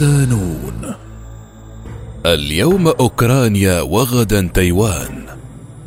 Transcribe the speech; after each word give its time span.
صدانون 0.00 0.94
اليوم 2.26 2.88
أوكرانيا 2.88 3.80
وغدا 3.80 4.50
تايوان. 4.54 5.26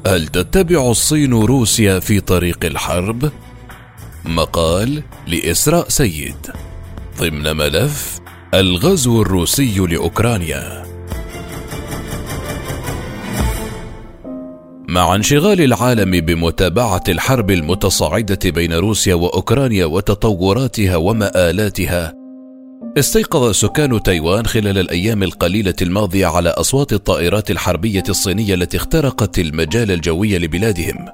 هل 0.08 0.28
تتبع 0.28 0.92
الصين 0.92 1.34
روسيا 1.34 2.00
في 2.00 2.20
طريق 2.20 2.66
الحرب؟ 2.66 3.32
مقال 4.26 5.04
لإسراء 5.28 5.90
سيد. 5.90 6.48
ضمن 7.20 7.56
ملف 7.56 8.20
الغزو 8.54 9.22
الروسي 9.22 9.80
لأوكرانيا. 9.80 10.84
مع 14.88 15.16
انشغال 15.16 15.62
العالم 15.62 16.12
بمتابعة 16.12 17.04
الحرب 17.10 17.52
المتصاعدة 17.52 18.40
بين 18.50 18.74
روسيا 18.74 19.16
وأوكرانيا 19.16 19.86
وتطوراتها 19.86 20.96
ومآلاتها 20.96 22.19
استيقظ 23.00 23.52
سكان 23.52 24.04
تايوان 24.04 24.46
خلال 24.46 24.78
الأيام 24.78 25.24
القليلة 25.24 25.74
الماضية 25.82 26.28
على 26.28 26.50
أصوات 26.50 26.94
الطائرات 26.94 27.52
الحربية 27.52 28.04
الصينية 28.10 28.54
التي 28.54 28.78
اخترقت 28.78 29.40
المجال 29.40 29.92
الجوي 29.92 30.38
لبلادهم. 30.38 31.06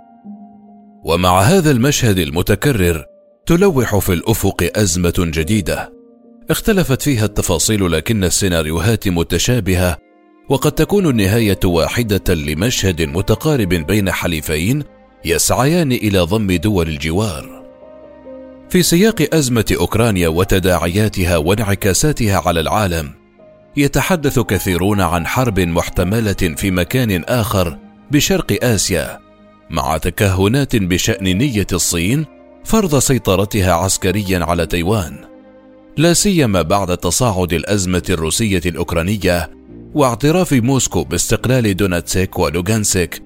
ومع 1.03 1.41
هذا 1.41 1.71
المشهد 1.71 2.17
المتكرر 2.17 3.05
تلوح 3.45 3.97
في 3.97 4.13
الأفق 4.13 4.71
أزمة 4.75 5.13
جديدة. 5.19 5.93
اختلفت 6.49 7.01
فيها 7.01 7.25
التفاصيل 7.25 7.91
لكن 7.91 8.23
السيناريوهات 8.23 9.07
متشابهة 9.07 9.97
وقد 10.49 10.71
تكون 10.71 11.09
النهاية 11.09 11.59
واحدة 11.65 12.33
لمشهد 12.33 13.01
متقارب 13.01 13.69
بين 13.69 14.11
حليفين 14.11 14.83
يسعيان 15.25 15.91
إلى 15.91 16.19
ضم 16.19 16.51
دول 16.51 16.87
الجوار. 16.87 17.54
في 18.69 18.83
سياق 18.83 19.27
أزمة 19.33 19.75
أوكرانيا 19.79 20.27
وتداعياتها 20.27 21.37
وانعكاساتها 21.37 22.41
على 22.45 22.59
العالم 22.59 23.11
يتحدث 23.77 24.39
كثيرون 24.39 25.01
عن 25.01 25.27
حرب 25.27 25.59
محتملة 25.59 26.55
في 26.57 26.71
مكان 26.71 27.23
آخر 27.23 27.77
بشرق 28.11 28.63
آسيا 28.63 29.19
مع 29.69 29.97
تكهنات 29.97 30.75
بشأن 30.75 31.37
نية 31.37 31.67
الصين 31.73 32.25
فرض 32.63 32.99
سيطرتها 32.99 33.73
عسكريا 33.73 34.45
على 34.45 34.65
تايوان. 34.65 35.17
لا 35.97 36.13
سيما 36.13 36.61
بعد 36.61 36.97
تصاعد 36.97 37.53
الأزمة 37.53 38.03
الروسية 38.09 38.61
الأوكرانية 38.65 39.51
واعتراف 39.93 40.53
موسكو 40.53 41.03
باستقلال 41.03 41.75
دوناتسك 41.75 42.39
ولوغانسك 42.39 43.21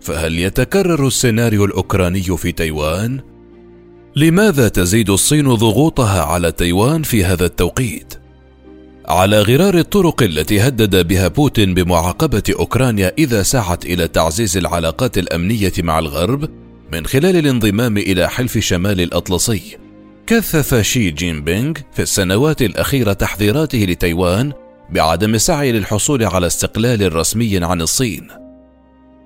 فهل 0.00 0.38
يتكرر 0.38 1.06
السيناريو 1.06 1.64
الأوكراني 1.64 2.22
في 2.22 2.52
تايوان؟ 2.52 3.35
لماذا 4.16 4.68
تزيد 4.68 5.10
الصين 5.10 5.54
ضغوطها 5.54 6.22
على 6.22 6.52
تايوان 6.52 7.02
في 7.02 7.24
هذا 7.24 7.44
التوقيت؟ 7.46 8.14
على 9.08 9.40
غرار 9.40 9.78
الطرق 9.78 10.22
التي 10.22 10.60
هدد 10.60 11.08
بها 11.08 11.28
بوتين 11.28 11.74
بمعاقبة 11.74 12.42
أوكرانيا 12.58 13.12
إذا 13.18 13.42
سعت 13.42 13.84
إلى 13.86 14.08
تعزيز 14.08 14.56
العلاقات 14.56 15.18
الأمنية 15.18 15.72
مع 15.78 15.98
الغرب 15.98 16.50
من 16.92 17.06
خلال 17.06 17.36
الانضمام 17.36 17.98
إلى 17.98 18.28
حلف 18.28 18.58
شمال 18.58 19.00
الأطلسي. 19.00 19.78
كثف 20.26 20.74
شي 20.74 21.10
جين 21.10 21.44
بينغ 21.44 21.74
في 21.92 22.02
السنوات 22.02 22.62
الأخيرة 22.62 23.12
تحذيراته 23.12 23.78
لتايوان 23.78 24.52
بعدم 24.90 25.34
السعي 25.34 25.72
للحصول 25.72 26.24
على 26.24 26.46
استقلال 26.46 27.16
رسمي 27.16 27.64
عن 27.64 27.80
الصين. 27.80 28.28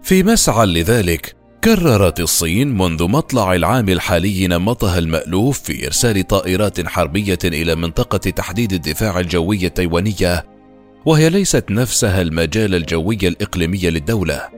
في 0.03 0.23
مسعى 0.23 0.67
لذلك 0.67 1.40
كررت 1.65 2.21
الصين 2.21 2.77
منذ 2.77 3.05
مطلع 3.05 3.55
العام 3.55 3.89
الحالي 3.89 4.47
نمطها 4.47 4.99
المألوف 4.99 5.61
في 5.61 5.87
إرسال 5.87 6.27
طائرات 6.27 6.87
حربية 6.87 7.39
إلى 7.45 7.75
منطقة 7.75 8.31
تحديد 8.31 8.73
الدفاع 8.73 9.21
الجوي 9.21 9.67
التايوانية، 9.67 10.45
وهي 11.07 11.31
ليست 11.31 11.65
نفسها 11.71 12.23
المجال 12.23 12.75
الجوي 12.75 13.19
الإقليمي 13.23 13.91
للدولة، 13.91 14.49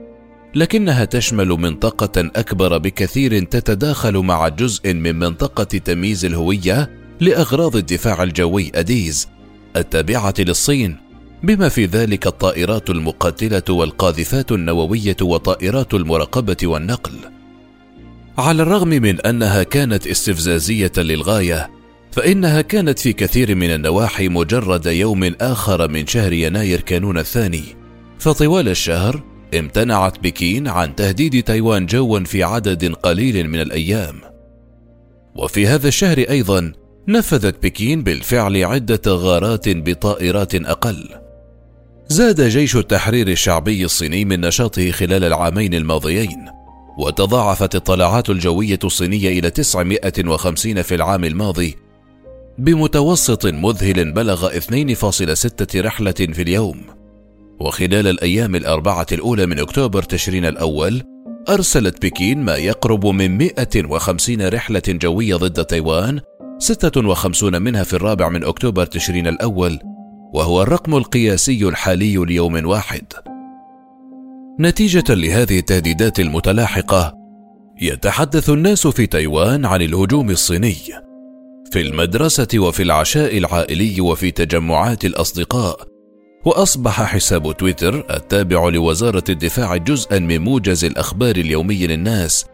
لكنها 0.55 1.05
تشمل 1.05 1.47
منطقة 1.47 2.31
أكبر 2.35 2.77
بكثير 2.77 3.43
تتداخل 3.43 4.17
مع 4.17 4.47
جزء 4.47 4.93
من 4.93 5.19
منطقة 5.19 5.63
تمييز 5.63 6.25
الهوية 6.25 6.89
لأغراض 7.19 7.75
الدفاع 7.75 8.23
الجوي 8.23 8.71
أديز، 8.75 9.27
التابعة 9.75 10.33
للصين، 10.39 10.97
بما 11.43 11.69
في 11.69 11.85
ذلك 11.85 12.27
الطائرات 12.27 12.89
المقاتلة 12.89 13.63
والقاذفات 13.69 14.51
النووية 14.51 15.17
وطائرات 15.21 15.93
المراقبة 15.93 16.57
والنقل. 16.63 17.13
على 18.37 18.63
الرغم 18.63 18.87
من 18.87 19.21
أنها 19.21 19.63
كانت 19.63 20.07
استفزازية 20.07 20.91
للغاية 20.97 21.71
فإنها 22.11 22.61
كانت 22.61 22.99
في 22.99 23.13
كثير 23.13 23.55
من 23.55 23.73
النواحي 23.73 24.29
مجرد 24.29 24.85
يوم 24.85 25.23
آخر 25.41 25.87
من 25.87 26.07
شهر 26.07 26.33
يناير 26.33 26.81
كانون 26.81 27.17
الثاني. 27.17 27.63
فطوال 28.19 28.69
الشهر 28.69 29.23
امتنعت 29.59 30.19
بكين 30.19 30.67
عن 30.67 30.95
تهديد 30.95 31.43
تايوان 31.43 31.85
جوا 31.85 32.19
في 32.19 32.43
عدد 32.43 32.93
قليل 32.93 33.49
من 33.49 33.61
الأيام. 33.61 34.15
وفي 35.35 35.67
هذا 35.67 35.87
الشهر 35.87 36.17
أيضا 36.17 36.71
نفذت 37.07 37.63
بكين 37.63 38.03
بالفعل 38.03 38.63
عدة 38.63 39.01
غارات 39.07 39.69
بطائرات 39.69 40.55
أقل. 40.55 41.22
زاد 42.07 42.41
جيش 42.41 42.75
التحرير 42.75 43.27
الشعبي 43.27 43.85
الصيني 43.85 44.25
من 44.25 44.41
نشاطه 44.41 44.91
خلال 44.91 45.23
العامين 45.23 45.73
الماضيين 45.73 46.45
وتضاعفت 46.97 47.75
الطلعات 47.75 48.29
الجوية 48.29 48.79
الصينية 48.83 49.39
إلى 49.39 49.49
950 49.49 50.81
في 50.81 50.95
العام 50.95 51.23
الماضي 51.23 51.75
بمتوسط 52.57 53.45
مذهل 53.45 54.11
بلغ 54.11 54.49
2.6 54.49 55.75
رحلة 55.75 56.11
في 56.11 56.41
اليوم. 56.41 56.81
وخلال 57.59 58.07
الأيام 58.07 58.55
الأربعة 58.55 59.05
الأولى 59.11 59.45
من 59.45 59.59
أكتوبر 59.59 60.03
تشرين 60.03 60.45
الأول 60.45 61.03
أرسلت 61.49 62.05
بكين 62.05 62.43
ما 62.43 62.55
يقرب 62.55 63.05
من 63.05 63.37
150 63.37 64.47
رحلة 64.47 64.81
جوية 64.87 65.35
ضد 65.35 65.65
تايوان 65.65 66.19
56 66.59 67.61
منها 67.61 67.83
في 67.83 67.93
الرابع 67.93 68.29
من 68.29 68.43
أكتوبر 68.43 68.85
تشرين 68.85 69.27
الأول 69.27 69.79
وهو 70.33 70.61
الرقم 70.61 70.95
القياسي 70.95 71.67
الحالي 71.67 72.25
ليوم 72.25 72.65
واحد. 72.65 73.03
نتيجة 74.59 75.03
لهذه 75.09 75.59
التهديدات 75.59 76.19
المتلاحقة 76.19 77.13
يتحدث 77.81 78.49
الناس 78.49 78.87
في 78.87 79.05
تايوان 79.05 79.65
عن 79.65 79.81
الهجوم 79.81 80.29
الصيني 80.29 80.75
في 81.71 81.81
المدرسة 81.81 82.47
وفي 82.55 82.83
العشاء 82.83 83.37
العائلي 83.37 84.01
وفي 84.01 84.31
تجمعات 84.31 85.05
الأصدقاء 85.05 85.87
وأصبح 86.45 87.03
حساب 87.03 87.57
تويتر 87.57 88.15
التابع 88.15 88.69
لوزارة 88.69 89.23
الدفاع 89.29 89.77
جزءا 89.77 90.19
من 90.19 90.39
موجز 90.41 90.85
الأخبار 90.85 91.35
اليومي 91.35 91.87
للناس 91.87 92.45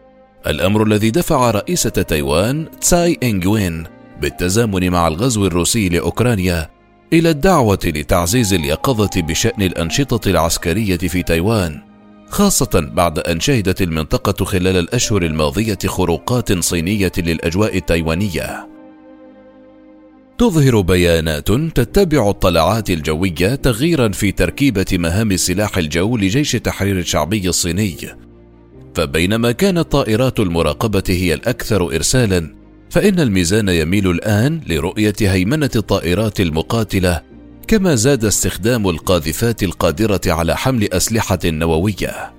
الأمر 0.46 0.82
الذي 0.82 1.10
دفع 1.10 1.50
رئيسة 1.50 1.90
تايوان 1.90 2.66
تساي 2.80 3.18
إنغوين 3.22 3.84
بالتزامن 4.20 4.90
مع 4.90 5.08
الغزو 5.08 5.46
الروسي 5.46 5.88
لأوكرانيا 5.88 6.79
إلى 7.12 7.30
الدعوة 7.30 7.78
لتعزيز 7.84 8.54
اليقظة 8.54 9.10
بشأن 9.16 9.62
الأنشطة 9.62 10.30
العسكرية 10.30 10.96
في 10.96 11.22
تايوان 11.22 11.80
خاصة 12.28 12.90
بعد 12.94 13.18
أن 13.18 13.40
شهدت 13.40 13.82
المنطقة 13.82 14.44
خلال 14.44 14.76
الأشهر 14.76 15.22
الماضية 15.22 15.78
خروقات 15.86 16.58
صينية 16.58 17.12
للأجواء 17.18 17.76
التايوانية. 17.76 18.68
تظهر 20.38 20.80
بيانات 20.80 21.52
تتبع 21.52 22.30
الطلعات 22.30 22.90
الجوية 22.90 23.54
تغييرا 23.54 24.08
في 24.08 24.32
تركيبة 24.32 24.86
مهام 24.92 25.36
سلاح 25.36 25.78
الجو 25.78 26.16
لجيش 26.16 26.54
التحرير 26.54 26.98
الشعبي 26.98 27.48
الصيني. 27.48 27.96
فبينما 28.94 29.52
كانت 29.52 29.92
طائرات 29.92 30.40
المراقبة 30.40 31.04
هي 31.08 31.34
الأكثر 31.34 31.86
ارسالا 31.86 32.59
فإن 32.90 33.20
الميزان 33.20 33.68
يميل 33.68 34.10
الآن 34.10 34.60
لرؤية 34.66 35.14
هيمنة 35.20 35.70
الطائرات 35.76 36.40
المقاتلة 36.40 37.22
كما 37.68 37.94
زاد 37.94 38.24
استخدام 38.24 38.88
القاذفات 38.88 39.62
القادرة 39.62 40.20
على 40.26 40.56
حمل 40.56 40.92
أسلحة 40.92 41.38
نووية. 41.44 42.32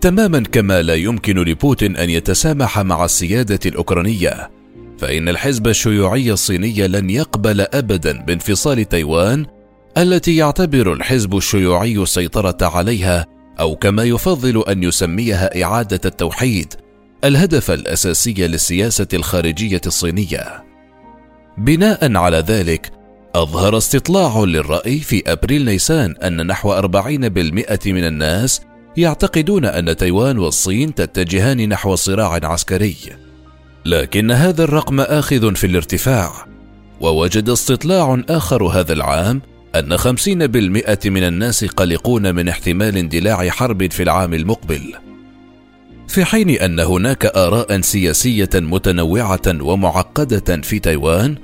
تماما 0.00 0.40
كما 0.40 0.82
لا 0.82 0.94
يمكن 0.94 1.38
لبوتين 1.38 1.96
أن 1.96 2.10
يتسامح 2.10 2.78
مع 2.78 3.04
السيادة 3.04 3.58
الأوكرانية، 3.66 4.50
فإن 4.98 5.28
الحزب 5.28 5.68
الشيوعي 5.68 6.32
الصيني 6.32 6.88
لن 6.88 7.10
يقبل 7.10 7.60
أبدا 7.60 8.22
بانفصال 8.22 8.88
تايوان 8.88 9.46
التي 9.98 10.36
يعتبر 10.36 10.92
الحزب 10.92 11.36
الشيوعي 11.36 12.02
السيطرة 12.02 12.58
عليها 12.62 13.26
أو 13.60 13.76
كما 13.76 14.04
يفضل 14.04 14.64
أن 14.68 14.82
يسميها 14.82 15.62
إعادة 15.62 16.00
التوحيد 16.04 16.74
الهدف 17.24 17.70
الأساسي 17.70 18.32
للسياسة 18.32 19.06
الخارجية 19.14 19.80
الصينية 19.86 20.64
بناء 21.58 22.16
على 22.16 22.36
ذلك 22.36 22.90
أظهر 23.34 23.76
استطلاع 23.76 24.38
للرأي 24.38 24.98
في 24.98 25.22
أبريل 25.26 25.64
نيسان 25.64 26.14
أن 26.16 26.46
نحو 26.46 26.80
40% 26.82 27.86
من 27.86 28.04
الناس 28.04 28.60
يعتقدون 28.96 29.64
أن 29.64 29.96
تايوان 29.96 30.38
والصين 30.38 30.94
تتجهان 30.94 31.68
نحو 31.68 31.94
صراع 31.94 32.40
عسكري. 32.42 32.96
لكن 33.84 34.30
هذا 34.30 34.64
الرقم 34.64 35.00
آخذ 35.00 35.54
في 35.54 35.66
الارتفاع، 35.66 36.46
ووجد 37.00 37.48
استطلاع 37.48 38.22
آخر 38.28 38.64
هذا 38.64 38.92
العام 38.92 39.42
أن 39.74 39.96
خمسين 39.96 40.46
بالمئة 40.46 41.10
من 41.10 41.22
الناس 41.22 41.64
قلقون 41.64 42.34
من 42.34 42.48
احتمال 42.48 42.96
اندلاع 42.96 43.48
حرب 43.48 43.90
في 43.90 44.02
العام 44.02 44.34
المقبل 44.34 44.94
في 46.10 46.24
حين 46.24 46.50
أن 46.50 46.80
هناك 46.80 47.26
آراء 47.26 47.80
سياسية 47.80 48.48
متنوعة 48.54 49.42
ومعقدة 49.46 50.62
في 50.62 50.78
تايوان 50.78 51.36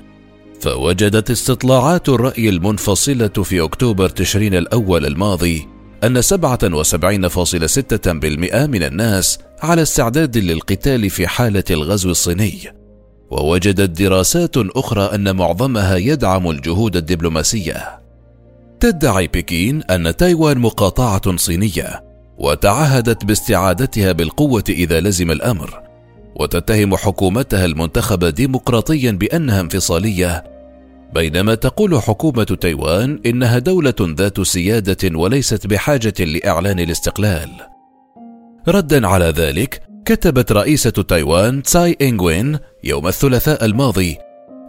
فوجدت 0.60 1.30
استطلاعات 1.30 2.08
الرأي 2.08 2.48
المنفصلة 2.48 3.28
في 3.28 3.60
أكتوبر 3.60 4.08
تشرين 4.08 4.54
الأول 4.54 5.06
الماضي 5.06 5.68
أن 6.04 6.22
77.6% 6.22 6.28
من 8.66 8.82
الناس 8.82 9.38
على 9.62 9.82
استعداد 9.82 10.38
للقتال 10.38 11.10
في 11.10 11.26
حالة 11.26 11.64
الغزو 11.70 12.10
الصيني. 12.10 12.60
ووجدت 13.30 14.02
دراسات 14.02 14.56
أخرى 14.56 15.02
أن 15.14 15.36
معظمها 15.36 15.96
يدعم 15.96 16.50
الجهود 16.50 16.96
الدبلوماسية. 16.96 18.00
تدعي 18.80 19.26
بكين 19.26 19.82
أن 19.82 20.16
تايوان 20.16 20.58
مقاطعة 20.58 21.36
صينية. 21.36 22.06
وتعهدت 22.38 23.24
باستعادتها 23.24 24.12
بالقوة 24.12 24.64
إذا 24.68 25.00
لزم 25.00 25.30
الأمر 25.30 25.82
وتتهم 26.40 26.96
حكومتها 26.96 27.64
المنتخبة 27.64 28.30
ديمقراطيا 28.30 29.10
بأنها 29.10 29.60
انفصالية 29.60 30.44
بينما 31.14 31.54
تقول 31.54 32.02
حكومة 32.02 32.44
تايوان 32.44 33.20
إنها 33.26 33.58
دولة 33.58 33.94
ذات 34.00 34.40
سيادة 34.40 35.18
وليست 35.18 35.66
بحاجة 35.66 36.14
لإعلان 36.20 36.80
الاستقلال. 36.80 37.50
ردا 38.68 39.06
على 39.06 39.24
ذلك، 39.24 39.82
كتبت 40.04 40.52
رئيسة 40.52 40.90
تايوان 40.90 41.62
تساي 41.62 41.96
إنغوين 42.02 42.58
يوم 42.84 43.08
الثلاثاء 43.08 43.64
الماضي 43.64 44.16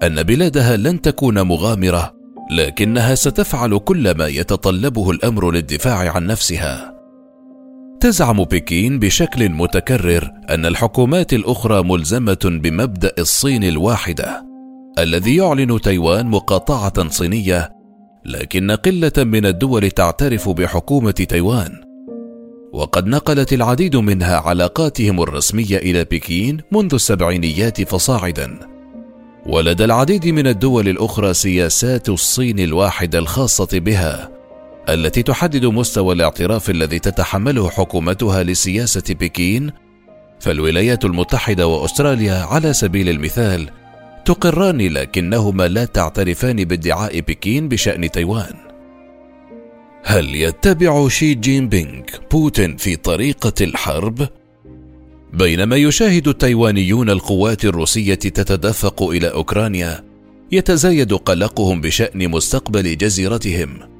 أن 0.03 0.23
بلادها 0.23 0.77
لن 0.77 1.01
تكون 1.01 1.41
مغامرة، 1.41 2.13
لكنها 2.51 3.15
ستفعل 3.15 3.77
كل 3.77 4.11
ما 4.11 4.27
يتطلبه 4.27 5.11
الأمر 5.11 5.51
للدفاع 5.51 6.11
عن 6.11 6.27
نفسها. 6.27 6.96
تزعم 7.99 8.43
بكين 8.43 8.99
بشكل 8.99 9.49
متكرر 9.49 10.31
أن 10.49 10.65
الحكومات 10.65 11.33
الأخرى 11.33 11.83
ملزمة 11.83 12.39
بمبدأ 12.43 13.11
الصين 13.19 13.63
الواحدة، 13.63 14.45
الذي 14.99 15.35
يعلن 15.35 15.81
تايوان 15.81 16.27
مقاطعة 16.27 17.09
صينية، 17.09 17.71
لكن 18.25 18.71
قلة 18.71 19.11
من 19.17 19.45
الدول 19.45 19.91
تعترف 19.91 20.49
بحكومة 20.49 21.11
تايوان. 21.11 21.71
وقد 22.73 23.07
نقلت 23.07 23.53
العديد 23.53 23.95
منها 23.95 24.37
علاقاتهم 24.37 25.21
الرسمية 25.21 25.77
إلى 25.77 26.03
بكين 26.03 26.61
منذ 26.71 26.93
السبعينيات 26.93 27.81
فصاعدا. 27.81 28.59
ولدى 29.45 29.85
العديد 29.85 30.27
من 30.27 30.47
الدول 30.47 30.87
الأخرى 30.87 31.33
سياسات 31.33 32.09
الصين 32.09 32.59
الواحدة 32.59 33.19
الخاصة 33.19 33.79
بها، 33.79 34.36
التي 34.89 35.23
تحدد 35.23 35.65
مستوى 35.65 36.15
الاعتراف 36.15 36.69
الذي 36.69 36.99
تتحمله 36.99 37.69
حكومتها 37.69 38.43
لسياسة 38.43 39.03
بكين، 39.09 39.71
فالولايات 40.39 41.05
المتحدة 41.05 41.67
وأستراليا 41.67 42.33
على 42.33 42.73
سبيل 42.73 43.09
المثال 43.09 43.69
تقران 44.25 44.81
لكنهما 44.81 45.67
لا 45.67 45.85
تعترفان 45.85 46.63
بادعاء 46.63 47.19
بكين 47.19 47.67
بشأن 47.69 48.11
تايوان. 48.11 48.53
هل 50.03 50.35
يتبع 50.35 51.07
شي 51.07 51.33
جين 51.33 51.69
بينغ 51.69 52.03
بوتين 52.31 52.77
في 52.77 52.95
طريقة 52.95 53.53
الحرب؟ 53.61 54.27
بينما 55.33 55.75
يشاهد 55.75 56.27
التايوانيون 56.27 57.09
القوات 57.09 57.65
الروسية 57.65 58.15
تتدفق 58.15 59.03
إلى 59.03 59.27
أوكرانيا، 59.27 60.03
يتزايد 60.51 61.13
قلقهم 61.13 61.81
بشأن 61.81 62.29
مستقبل 62.29 62.97
جزيرتهم. 62.97 63.96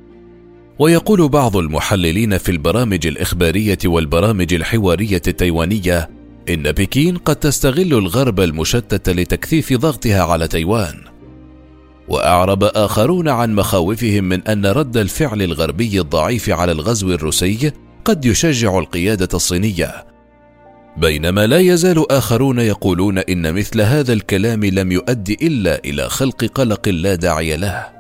ويقول 0.80 1.30
بعض 1.30 1.58
المحللين 1.58 2.38
في 2.38 2.52
البرامج 2.52 3.08
الإخبارية 3.08 3.78
والبرامج 3.86 4.54
الحوارية 4.54 5.22
التايوانية 5.28 6.10
إن 6.50 6.72
بكين 6.72 7.18
قد 7.18 7.36
تستغل 7.36 7.94
الغرب 7.94 8.40
المشتت 8.40 9.10
لتكثيف 9.10 9.74
ضغطها 9.74 10.22
على 10.22 10.48
تايوان. 10.48 10.96
وأعرب 12.08 12.64
آخرون 12.64 13.28
عن 13.30 13.56
مخاوفهم 13.56 14.24
من 14.24 14.48
أن 14.48 14.66
رد 14.66 14.98
الفعل 14.98 15.42
الغربي 15.42 16.00
الضعيف 16.00 16.50
على 16.50 16.72
الغزو 16.72 17.12
الروسي 17.12 17.72
قد 18.06 18.26
يشجع 18.26 18.80
القيادة 18.80 19.30
الصينية. 19.34 20.06
بينما 20.98 21.48
لا 21.48 21.60
يزال 21.60 22.12
آخرون 22.12 22.60
يقولون 22.60 23.18
إن 23.18 23.54
مثل 23.54 23.82
هذا 23.82 24.14
الكلام 24.14 24.66
لم 24.66 24.92
يؤدي 24.92 25.38
إلا 25.42 25.82
إلى 25.86 26.10
خلق 26.10 26.46
قلق 26.46 26.90
لا 26.90 27.16
داعي 27.16 27.58
له. 27.58 27.97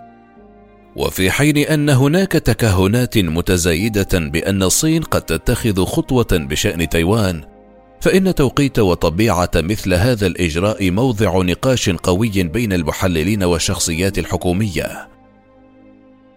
وفي 0.97 1.31
حين 1.31 1.57
أن 1.57 1.89
هناك 1.89 2.31
تكهنات 2.31 3.17
متزايدة 3.17 4.07
بأن 4.13 4.63
الصين 4.63 5.03
قد 5.03 5.21
تتخذ 5.21 5.85
خطوة 5.85 6.27
بشأن 6.31 6.89
تايوان 6.89 7.44
فإن 8.01 8.35
توقيت 8.35 8.79
وطبيعة 8.79 9.49
مثل 9.55 9.94
هذا 9.94 10.27
الإجراء 10.27 10.91
موضع 10.91 11.41
نقاش 11.41 11.89
قوي 11.89 12.44
بين 12.44 12.73
المحللين 12.73 13.44
والشخصيات 13.44 14.19
الحكومية. 14.19 15.07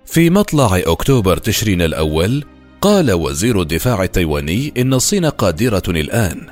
في 0.06 0.30
مطلع 0.30 0.82
أكتوبر 0.86 1.36
تشرين 1.36 1.82
الأول، 1.82 2.44
قال 2.80 3.12
وزير 3.12 3.60
الدفاع 3.60 4.02
التايواني 4.02 4.72
إن 4.78 4.94
الصين 4.94 5.26
قادرة 5.26 5.82
الآن، 5.88 6.46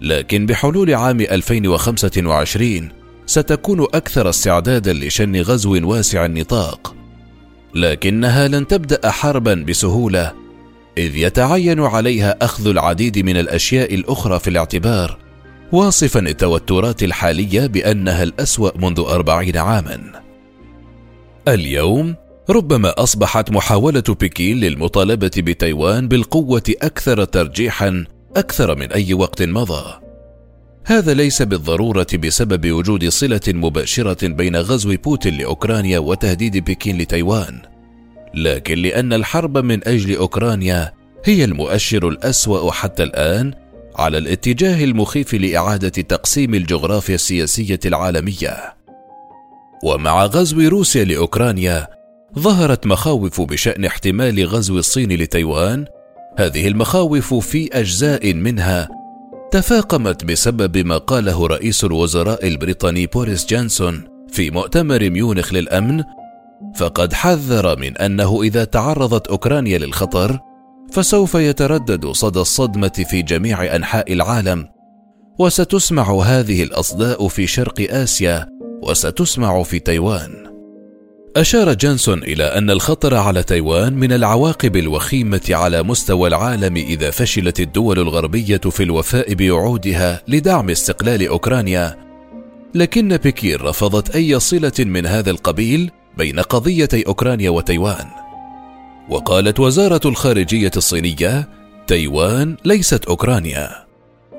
لكن 0.00 0.46
بحلول 0.46 0.94
عام 0.94 1.20
2025 1.20 2.88
ستكون 3.26 3.82
أكثر 3.82 4.28
استعدادا 4.28 4.92
لشن 4.92 5.36
غزو 5.36 5.88
واسع 5.88 6.26
النطاق، 6.26 6.97
لكنها 7.74 8.48
لن 8.48 8.66
تبدأ 8.66 9.10
حربا 9.10 9.54
بسهولة 9.54 10.32
إذ 10.98 11.16
يتعين 11.16 11.80
عليها 11.80 12.36
أخذ 12.42 12.68
العديد 12.68 13.18
من 13.18 13.36
الأشياء 13.36 13.94
الأخرى 13.94 14.38
في 14.38 14.50
الاعتبار 14.50 15.18
واصفا 15.72 16.20
التوترات 16.20 17.02
الحالية 17.02 17.66
بأنها 17.66 18.22
الأسوأ 18.22 18.78
منذ 18.78 19.00
أربعين 19.00 19.56
عاما. 19.56 20.22
اليوم 21.48 22.14
ربما 22.50 22.94
أصبحت 23.02 23.50
محاولة 23.50 24.02
بكين 24.08 24.60
للمطالبة 24.60 25.30
بتايوان 25.36 26.08
بالقوة 26.08 26.62
أكثر 26.82 27.24
ترجيحا 27.24 28.04
أكثر 28.36 28.74
من 28.74 28.92
أي 28.92 29.14
وقت 29.14 29.42
مضى. 29.42 30.07
هذا 30.88 31.14
ليس 31.14 31.42
بالضرورة 31.42 32.06
بسبب 32.14 32.72
وجود 32.72 33.08
صلة 33.08 33.40
مباشرة 33.48 34.28
بين 34.28 34.56
غزو 34.56 34.96
بوتين 35.04 35.34
لأوكرانيا 35.34 35.98
وتهديد 35.98 36.56
بكين 36.70 36.98
لتايوان 36.98 37.62
لكن 38.34 38.78
لأن 38.78 39.12
الحرب 39.12 39.58
من 39.58 39.88
أجل 39.88 40.16
أوكرانيا 40.16 40.92
هي 41.24 41.44
المؤشر 41.44 42.08
الأسوأ 42.08 42.72
حتى 42.72 43.02
الآن 43.02 43.54
على 43.96 44.18
الاتجاه 44.18 44.84
المخيف 44.84 45.34
لإعادة 45.34 45.88
تقسيم 45.88 46.54
الجغرافيا 46.54 47.14
السياسية 47.14 47.80
العالمية. 47.86 48.74
ومع 49.84 50.24
غزو 50.24 50.68
روسيا 50.68 51.04
لأوكرانيا 51.04 51.86
ظهرت 52.38 52.86
مخاوف 52.86 53.40
بشأن 53.40 53.84
احتمال 53.84 54.46
غزو 54.46 54.78
الصين 54.78 55.12
لتايوان 55.12 55.84
هذه 56.38 56.68
المخاوف 56.68 57.34
في 57.34 57.68
أجزاء 57.72 58.34
منها 58.34 58.97
تفاقمت 59.50 60.24
بسبب 60.24 60.78
ما 60.78 60.98
قاله 60.98 61.46
رئيس 61.46 61.84
الوزراء 61.84 62.46
البريطاني 62.46 63.06
بوريس 63.06 63.46
جانسون 63.46 64.04
في 64.28 64.50
مؤتمر 64.50 65.10
ميونخ 65.10 65.52
للأمن 65.52 66.02
فقد 66.76 67.12
حذر 67.12 67.78
من 67.78 67.96
أنه 67.96 68.42
إذا 68.42 68.64
تعرضت 68.64 69.26
أوكرانيا 69.26 69.78
للخطر 69.78 70.38
فسوف 70.92 71.34
يتردد 71.34 72.06
صدى 72.06 72.40
الصدمة 72.40 73.04
في 73.10 73.22
جميع 73.22 73.76
أنحاء 73.76 74.12
العالم. 74.12 74.68
وستسمع 75.38 76.22
هذه 76.22 76.62
الأصداء 76.62 77.28
في 77.28 77.46
شرق 77.46 77.86
آسيا 77.90 78.46
وستسمع 78.82 79.62
في 79.62 79.78
تايوان. 79.78 80.57
أشار 81.36 81.74
جانسون 81.74 82.22
إلى 82.22 82.44
أن 82.44 82.70
الخطر 82.70 83.14
على 83.14 83.42
تايوان 83.42 83.92
من 83.92 84.12
العواقب 84.12 84.76
الوخيمة 84.76 85.40
على 85.50 85.82
مستوى 85.82 86.28
العالم 86.28 86.76
إذا 86.76 87.10
فشلت 87.10 87.60
الدول 87.60 87.98
الغربية 87.98 88.56
في 88.56 88.82
الوفاء 88.82 89.34
بوعودها 89.34 90.22
لدعم 90.28 90.70
استقلال 90.70 91.28
أوكرانيا. 91.28 91.96
لكن 92.74 93.16
بكين 93.16 93.56
رفضت 93.56 94.16
أي 94.16 94.40
صلة 94.40 94.72
من 94.78 95.06
هذا 95.06 95.30
القبيل 95.30 95.90
بين 96.18 96.40
قضيتي 96.40 97.06
أوكرانيا 97.06 97.50
وتايوان. 97.50 98.06
وقالت 99.08 99.60
وزارة 99.60 100.00
الخارجية 100.04 100.70
الصينية 100.76 101.48
تايوان 101.86 102.56
ليست 102.64 103.04
أوكرانيا. 103.04 103.70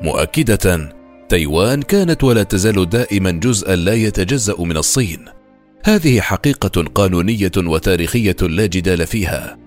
مؤكدة 0.02 0.94
تايوان 1.30 1.82
كانت 1.82 2.24
ولا 2.24 2.44
تزال 2.44 2.90
دائما 2.90 3.32
جزءا 3.32 3.76
لا 3.76 3.94
يتجزأ 3.94 4.56
من 4.60 4.78
الصين. 4.78 5.39
هذه 5.84 6.22
حقيقة 6.22 6.84
قانونية 6.96 7.52
وتاريخية 7.58 8.36
لا 8.42 8.66
جدال 8.66 9.08
فيها. 9.08 9.58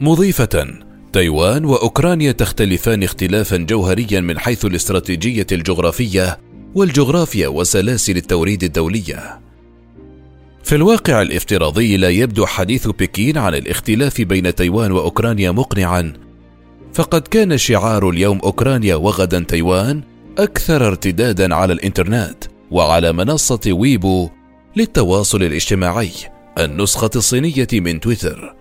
مضيفة 0.00 0.66
تايوان 1.12 1.64
وأوكرانيا 1.64 2.32
تختلفان 2.32 3.02
اختلافا 3.02 3.56
جوهريا 3.56 4.20
من 4.20 4.38
حيث 4.38 4.64
الاستراتيجية 4.64 5.46
الجغرافية 5.52 6.38
والجغرافيا 6.74 7.48
وسلاسل 7.48 8.16
التوريد 8.16 8.64
الدولية. 8.64 9.40
في 10.64 10.74
الواقع 10.74 11.22
الافتراضي 11.22 11.96
لا 11.96 12.08
يبدو 12.08 12.46
حديث 12.46 12.88
بكين 12.88 13.38
عن 13.38 13.54
الاختلاف 13.54 14.20
بين 14.20 14.54
تايوان 14.54 14.92
وأوكرانيا 14.92 15.50
مقنعا. 15.50 16.12
فقد 16.94 17.22
كان 17.22 17.58
شعار 17.58 18.10
اليوم 18.10 18.38
أوكرانيا 18.38 18.94
وغدا 18.94 19.44
تايوان 19.48 20.02
أكثر 20.38 20.86
ارتدادا 20.86 21.54
على 21.54 21.72
الإنترنت 21.72 22.44
وعلى 22.70 23.12
منصة 23.12 23.60
ويبو 23.66 24.28
للتواصل 24.76 25.42
الاجتماعي 25.42 26.10
النسخة 26.58 27.10
الصينية 27.16 27.68
من 27.72 28.00
تويتر. 28.00 28.54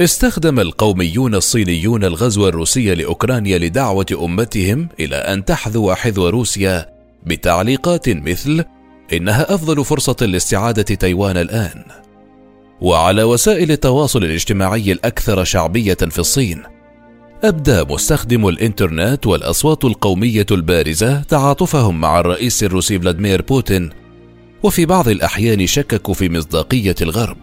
استخدم 0.00 0.60
القوميون 0.60 1.34
الصينيون 1.34 2.04
الغزو 2.04 2.48
الروسي 2.48 2.94
لأوكرانيا 2.94 3.58
لدعوة 3.58 4.06
أمتهم 4.24 4.88
إلى 5.00 5.16
أن 5.16 5.44
تحذو 5.44 5.94
حذو 5.94 6.28
روسيا 6.28 6.86
بتعليقات 7.26 8.08
مثل 8.08 8.64
إنها 9.12 9.54
أفضل 9.54 9.84
فرصة 9.84 10.16
لاستعادة 10.20 10.82
تايوان 10.82 11.36
الآن. 11.36 11.84
وعلى 12.80 13.22
وسائل 13.22 13.70
التواصل 13.70 14.24
الاجتماعي 14.24 14.92
الأكثر 14.92 15.44
شعبية 15.44 15.94
في 15.94 16.18
الصين 16.18 16.62
أبدى 17.44 17.84
مستخدم 17.94 18.48
الإنترنت 18.48 19.26
والأصوات 19.26 19.84
القومية 19.84 20.46
البارزة 20.50 21.22
تعاطفهم 21.22 22.00
مع 22.00 22.20
الرئيس 22.20 22.64
الروسي 22.64 22.98
فلاديمير 22.98 23.42
بوتين 23.42 23.90
وفي 24.62 24.86
بعض 24.86 25.08
الأحيان 25.08 25.66
شككوا 25.66 26.14
في 26.14 26.28
مصداقية 26.28 26.94
الغرب 27.02 27.38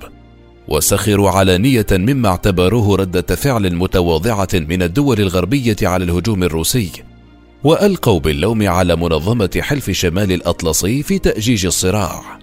وسخروا 0.67 1.29
علانيه 1.29 1.85
مما 1.91 2.29
اعتبروه 2.29 2.95
ردة 2.97 3.35
فعل 3.35 3.75
متواضعة 3.75 4.47
من 4.53 4.83
الدول 4.83 5.19
الغربية 5.19 5.75
على 5.81 6.03
الهجوم 6.03 6.43
الروسي 6.43 6.91
وألقوا 7.63 8.19
باللوم 8.19 8.67
على 8.67 8.95
منظمة 8.95 9.59
حلف 9.61 9.91
شمال 9.91 10.31
الأطلسي 10.31 11.03
في 11.03 11.19
تأجيج 11.19 11.65
الصراع. 11.65 12.39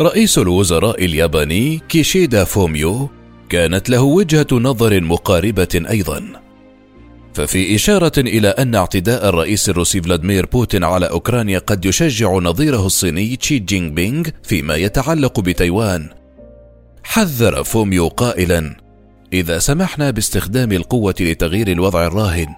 رئيس 0.00 0.38
الوزراء 0.38 1.04
الياباني 1.04 1.80
كيشيدا 1.88 2.44
فوميو 2.44 3.08
كانت 3.48 3.90
له 3.90 4.02
وجهة 4.02 4.46
نظر 4.52 5.00
مقاربة 5.00 5.82
أيضا. 5.90 6.42
ففي 7.34 7.74
إشارة 7.74 8.12
إلى 8.18 8.48
أن 8.48 8.74
اعتداء 8.74 9.28
الرئيس 9.28 9.68
الروسي 9.68 10.02
فلاديمير 10.02 10.46
بوتين 10.46 10.84
على 10.84 11.06
أوكرانيا 11.10 11.58
قد 11.58 11.84
يشجع 11.84 12.32
نظيره 12.32 12.86
الصيني 12.86 13.36
تشي 13.36 13.58
جينغ 13.58 13.88
بينغ 13.90 14.24
فيما 14.42 14.74
يتعلق 14.76 15.40
بتايوان. 15.40 16.08
حذر 17.04 17.64
فوميو 17.64 18.08
قائلا 18.08 18.76
إذا 19.32 19.58
سمحنا 19.58 20.10
باستخدام 20.10 20.72
القوة 20.72 21.14
لتغيير 21.20 21.68
الوضع 21.68 22.06
الراهن 22.06 22.48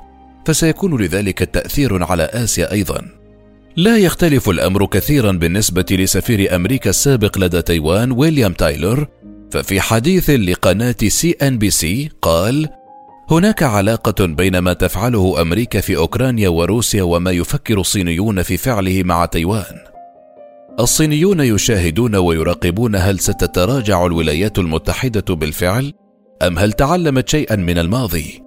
فسيكون 0.47 1.03
لذلك 1.03 1.39
تأثير 1.39 2.05
على 2.05 2.23
آسيا 2.23 2.73
أيضا. 2.73 3.25
لا 3.77 3.97
يختلف 3.97 4.49
الأمر 4.49 4.87
كثيرا 4.87 5.33
بالنسبة 5.33 5.87
لسفير 5.91 6.55
أمريكا 6.57 6.91
السابق 6.91 7.39
لدى 7.39 7.63
تايوان 7.63 8.13
ويليام 8.13 8.53
تايلور 8.53 9.07
ففي 9.51 9.81
حديث 9.81 10.31
لقناة 10.31 10.97
سي 11.09 11.31
إن 11.43 11.59
بي 11.59 11.71
سي 11.71 12.11
قال 12.23 12.69
هناك 13.31 13.63
علاقة 13.63 14.27
بين 14.27 14.59
ما 14.59 14.73
تفعله 14.73 15.43
أمريكا 15.43 15.81
في 15.81 15.97
أوكرانيا 15.97 16.49
وروسيا 16.49 17.03
وما 17.03 17.31
يفكر 17.31 17.81
الصينيون 17.81 18.43
في 18.43 18.57
فعله 18.57 19.03
مع 19.03 19.25
تايوان. 19.25 19.85
الصينيون 20.81 21.41
يشاهدون 21.41 22.17
ويراقبون 22.17 22.97
هل 22.97 23.19
ستتراجع 23.21 24.07
الولايات 24.07 24.59
المتحدة 24.59 25.35
بالفعل 25.35 25.93
أم 26.43 26.59
هل 26.59 26.73
تعلمت 26.73 27.29
شيئا 27.29 27.57
من 27.57 27.79
الماضي؟ 27.79 28.43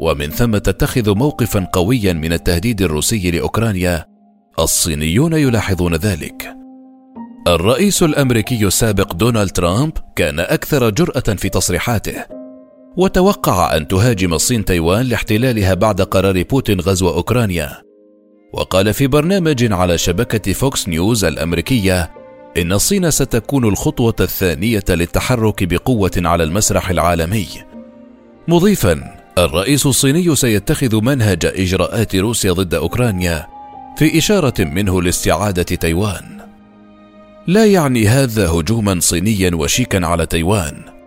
ومن 0.00 0.30
ثم 0.30 0.58
تتخذ 0.58 1.14
موقفا 1.14 1.68
قويا 1.72 2.12
من 2.12 2.32
التهديد 2.32 2.82
الروسي 2.82 3.30
لأوكرانيا 3.30 4.06
الصينيون 4.58 5.32
يلاحظون 5.32 5.94
ذلك. 5.94 6.54
الرئيس 7.46 8.02
الأمريكي 8.02 8.66
السابق 8.66 9.12
دونالد 9.12 9.50
ترامب 9.50 9.92
كان 10.16 10.40
أكثر 10.40 10.90
جرأة 10.90 11.36
في 11.36 11.48
تصريحاته. 11.48 12.37
وتوقع 12.98 13.76
أن 13.76 13.88
تهاجم 13.88 14.34
الصين 14.34 14.64
تايوان 14.64 15.06
لاحتلالها 15.06 15.74
بعد 15.74 16.02
قرار 16.02 16.42
بوتين 16.42 16.80
غزو 16.80 17.08
أوكرانيا. 17.08 17.82
وقال 18.52 18.94
في 18.94 19.06
برنامج 19.06 19.72
على 19.72 19.98
شبكة 19.98 20.52
فوكس 20.52 20.88
نيوز 20.88 21.24
الأمريكية 21.24 22.10
إن 22.56 22.72
الصين 22.72 23.10
ستكون 23.10 23.64
الخطوة 23.64 24.14
الثانية 24.20 24.84
للتحرك 24.88 25.64
بقوة 25.64 26.10
على 26.16 26.44
المسرح 26.44 26.90
العالمي. 26.90 27.46
مضيفا 28.48 29.14
الرئيس 29.38 29.86
الصيني 29.86 30.36
سيتخذ 30.36 31.00
منهج 31.02 31.46
إجراءات 31.46 32.16
روسيا 32.16 32.52
ضد 32.52 32.74
أوكرانيا 32.74 33.46
في 33.98 34.18
إشارة 34.18 34.54
منه 34.64 35.02
لاستعادة 35.02 35.62
تايوان. 35.62 36.38
لا 37.46 37.66
يعني 37.66 38.08
هذا 38.08 38.48
هجوما 38.50 39.00
صينيا 39.00 39.50
وشيكا 39.54 40.06
على 40.06 40.26
تايوان. 40.26 40.97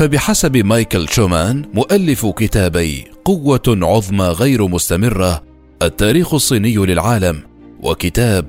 فبحسب 0.00 0.56
مايكل 0.56 1.08
شومان 1.08 1.64
مؤلف 1.74 2.26
كتابي 2.26 3.04
قوة 3.24 3.62
عظمى 3.68 4.24
غير 4.24 4.66
مستمرة 4.66 5.42
التاريخ 5.82 6.34
الصيني 6.34 6.76
للعالم 6.76 7.40
وكتاب 7.82 8.46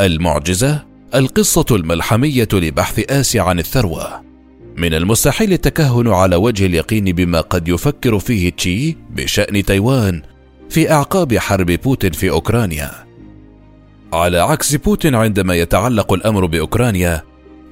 المعجزة 0.00 0.82
القصة 1.14 1.64
الملحمية 1.70 2.48
لبحث 2.52 3.10
اسيا 3.10 3.42
عن 3.42 3.58
الثروة 3.58 4.22
من 4.76 4.94
المستحيل 4.94 5.52
التكهن 5.52 6.08
على 6.08 6.36
وجه 6.36 6.66
اليقين 6.66 7.04
بما 7.04 7.40
قد 7.40 7.68
يفكر 7.68 8.18
فيه 8.18 8.50
تشي 8.50 8.96
بشأن 9.10 9.64
تايوان 9.64 10.22
في 10.70 10.90
أعقاب 10.90 11.38
حرب 11.38 11.70
بوتين 11.70 12.12
في 12.12 12.30
أوكرانيا. 12.30 12.90
على 14.12 14.38
عكس 14.38 14.74
بوتين 14.76 15.14
عندما 15.14 15.54
يتعلق 15.54 16.12
الأمر 16.12 16.46
بأوكرانيا، 16.46 17.22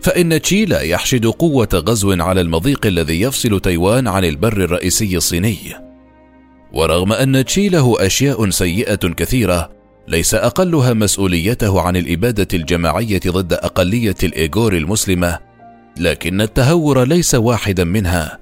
فإن 0.02 0.42
تشي 0.42 0.64
لا 0.64 0.80
يحشد 0.80 1.26
قوة 1.26 1.69
غزو 1.75 2.12
على 2.23 2.40
المضيق 2.40 2.87
الذي 2.87 3.21
يفصل 3.21 3.61
تايوان 3.61 4.09
عن 4.09 4.25
البر 4.25 4.64
الرئيسي 4.64 5.16
الصيني. 5.16 5.59
ورغم 6.73 7.12
أن 7.12 7.45
تشي 7.45 7.69
له 7.69 8.07
أشياء 8.07 8.50
سيئة 8.50 8.95
كثيرة، 8.95 9.71
ليس 10.09 10.35
أقلها 10.35 10.92
مسؤوليته 10.92 11.80
عن 11.80 11.97
الإبادة 11.97 12.49
الجماعية 12.54 13.21
ضد 13.26 13.52
أقلية 13.52 14.16
الإيغور 14.23 14.76
المسلمة 14.76 15.38
لكن 15.97 16.40
التهور 16.40 17.04
ليس 17.04 17.35
واحدا 17.35 17.85
منها 17.85 18.38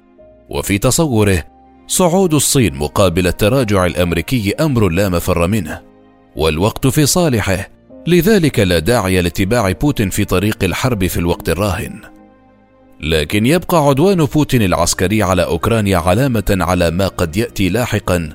وفي 0.49 0.77
تصوره 0.77 1.43
صعود 1.87 2.33
الصين 2.33 2.75
مقابل 2.75 3.27
التراجع 3.27 3.85
الأمريكي 3.85 4.53
أمر 4.53 4.89
لا 4.89 5.09
مفر 5.09 5.47
منه 5.47 5.81
والوقت 6.35 6.87
في 6.87 7.05
صالحه 7.05 7.69
لذلك 8.09 8.59
لا 8.59 8.79
داعي 8.79 9.21
لاتباع 9.21 9.71
بوتين 9.71 10.09
في 10.09 10.25
طريق 10.25 10.63
الحرب 10.63 11.07
في 11.07 11.17
الوقت 11.17 11.49
الراهن. 11.49 12.01
لكن 13.01 13.45
يبقى 13.45 13.87
عدوان 13.87 14.25
بوتين 14.25 14.61
العسكري 14.61 15.23
على 15.23 15.43
أوكرانيا 15.43 15.97
علامة 15.97 16.57
على 16.61 16.91
ما 16.91 17.07
قد 17.07 17.37
يأتي 17.37 17.69
لاحقا. 17.69 18.29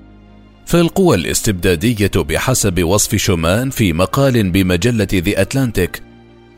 فالقوى 0.66 1.16
الاستبدادية 1.16 2.11
بحسب 2.16 2.85
وصف 2.85 3.16
شومان 3.16 3.71
في 3.71 3.93
مقال 3.93 4.50
بمجلة 4.50 5.09
ذا 5.14 5.43
اتلانتيك 5.43 6.02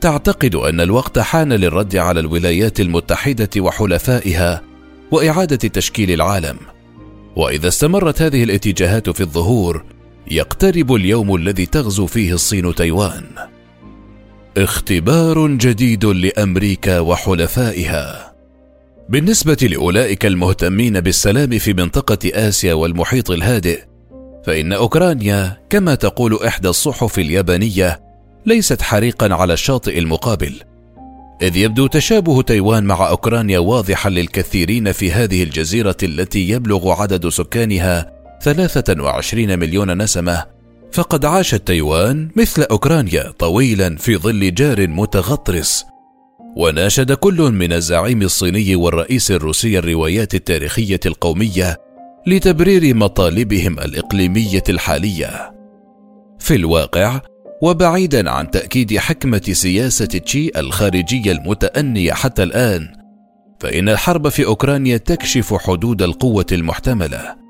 تعتقد 0.01 0.55
أن 0.55 0.81
الوقت 0.81 1.19
حان 1.19 1.53
للرد 1.53 1.97
على 1.97 2.21
الولايات 2.21 2.81
المتحدة 2.81 3.51
وحلفائها 3.59 4.63
وإعادة 5.11 5.57
تشكيل 5.69 6.11
العالم. 6.11 6.57
وإذا 7.37 7.69
استمرت 7.69 8.23
هذه 8.23 8.45
الاتجاهات 8.45 9.11
في 9.11 9.21
الظهور 9.21 9.96
يقترب 10.31 10.95
اليوم 10.95 11.35
الذي 11.35 11.67
تغزو 11.67 12.07
فيه 12.07 12.33
الصين 12.33 12.75
تايوان. 12.75 13.25
اختبار 14.57 15.49
جديد 15.49 16.05
لأمريكا 16.05 17.01
وحلفائها. 17.01 18.35
بالنسبة 19.09 19.57
لأولئك 19.63 20.27
المهتمين 20.27 21.01
بالسلام 21.01 21.59
في 21.59 21.75
منطقة 21.75 22.19
آسيا 22.35 22.75
والمحيط 22.75 23.31
الهادئ 23.31 23.83
فإن 24.45 24.73
أوكرانيا 24.73 25.59
كما 25.71 25.95
تقول 25.95 26.39
إحدى 26.47 26.69
الصحف 26.69 27.19
اليابانية 27.19 28.01
ليست 28.47 28.83
حريقا 28.83 29.35
على 29.35 29.53
الشاطئ 29.53 29.99
المقابل. 29.99 30.55
إذ 31.43 31.57
يبدو 31.57 31.87
تشابه 31.87 32.43
تايوان 32.43 32.85
مع 32.85 33.09
أوكرانيا 33.09 33.59
واضحا 33.59 34.11
للكثيرين 34.11 34.93
في 34.93 35.13
هذه 35.13 35.43
الجزيرة 35.43 35.97
التي 36.03 36.49
يبلغ 36.49 36.91
عدد 36.91 37.29
سكانها 37.29 38.16
23 38.43 39.59
مليون 39.59 40.03
نسمة 40.03 40.45
فقد 40.93 41.25
عاشت 41.25 41.67
تايوان 41.67 42.29
مثل 42.37 42.63
أوكرانيا 42.63 43.31
طويلا 43.39 43.97
في 43.97 44.17
ظل 44.17 44.55
جار 44.55 44.89
متغطرس. 44.89 45.85
وناشد 46.57 47.13
كل 47.13 47.43
من 47.53 47.73
الزعيم 47.73 48.23
الصيني 48.23 48.77
والرئيس 48.77 49.31
الروسي 49.31 49.79
الروايات 49.79 50.35
التاريخية 50.35 51.01
القومية 51.07 51.77
لتبرير 52.27 52.95
مطالبهم 52.95 53.79
الإقليمية 53.79 54.63
الحالية. 54.69 55.53
في 56.39 56.55
الواقع 56.55 57.21
وبعيدا 57.63 58.31
عن 58.31 58.51
تأكيد 58.51 58.99
حكمة 58.99 59.43
سياسة 59.53 60.05
تشي 60.05 60.51
الخارجيه 60.57 61.33
المتانيه 61.33 62.13
حتى 62.13 62.43
الآن 62.43 62.89
فإن 63.61 63.89
الحرب 63.89 64.29
في 64.29 64.45
أوكرانيا 64.45 64.97
تكشف 64.97 65.55
حدود 65.55 66.03
القوة 66.03 66.47
المحتملة. 66.53 67.46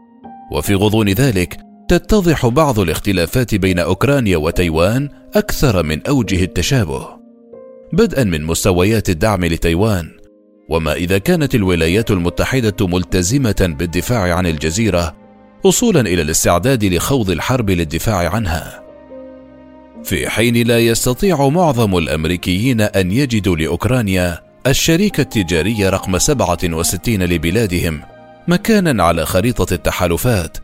وفي 0.53 0.75
غضون 0.75 1.09
ذلك 1.09 1.57
تتضح 1.89 2.47
بعض 2.47 2.79
الاختلافات 2.79 3.55
بين 3.55 3.79
أوكرانيا 3.79 4.37
وتايوان 4.37 5.09
أكثر 5.35 5.83
من 5.83 6.07
أوجه 6.07 6.45
التشابه 6.45 7.09
بدءا 7.93 8.25
من 8.25 8.45
مستويات 8.45 9.11
الدعم 9.11 9.45
لتايوان. 9.45 10.11
وما 10.69 10.93
إذا 10.93 11.19
كانت 11.19 11.55
الولايات 11.55 12.11
المتحدة 12.11 12.87
ملتزمة 12.87 13.75
بالدفاع 13.79 14.35
عن 14.35 14.47
الجزيرة 14.47 15.17
وصولا 15.65 16.01
إلى 16.01 16.23
الاستعداد 16.23 16.85
لخوض 16.85 17.31
الحرب 17.31 17.71
للدفاع 17.71 18.29
عنها. 18.29 18.83
في 20.05 20.29
حين 20.29 20.67
لا 20.67 20.79
يستطيع 20.79 21.49
معظم 21.49 21.97
الأمريكيين 21.97 22.81
أن 22.81 23.13
يجدوا 23.13 23.57
لأوكرانيا 23.57 24.41
الشريك 24.67 25.21
التجاري 25.21 25.89
رقم 25.89 26.19
67 26.19 27.23
لبلادهم 27.23 28.03
مكانا 28.49 29.05
على 29.05 29.27
خريطة 29.27 29.75
التحالفات 29.75 30.59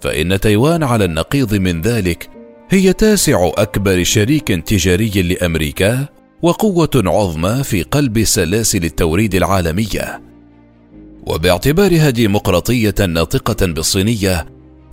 فإن 0.00 0.40
تايوان 0.40 0.82
على 0.82 1.04
النقيض 1.04 1.54
من 1.54 1.80
ذلك 1.80 2.30
هي 2.70 2.92
تاسع 2.92 3.50
أكبر 3.56 4.04
شريك 4.04 4.48
تجاري 4.48 5.22
لأمريكا 5.22 6.06
وقوة 6.42 6.90
عظمى 6.94 7.64
في 7.64 7.82
قلب 7.82 8.24
سلاسل 8.24 8.84
التوريد 8.84 9.34
العالمية. 9.34 10.22
وباعتبارها 11.26 12.10
ديمقراطيه 12.10 12.94
ناطقة 13.08 13.66
بالصينية 13.66 14.46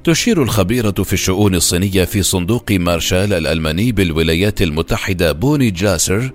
تشير 0.04 0.44
الخبيرة 0.44 0.92
في 1.04 1.14
الشؤون 1.14 1.56
الصينية 1.56 2.04
في 2.04 2.24
صندوق 2.24 2.72
مارشال 2.72 3.34
الألماني 3.34 3.92
بالولايات 3.92 4.62
المتحدة 4.62 5.32
بوني 5.32 5.72
جاسر 5.72 6.32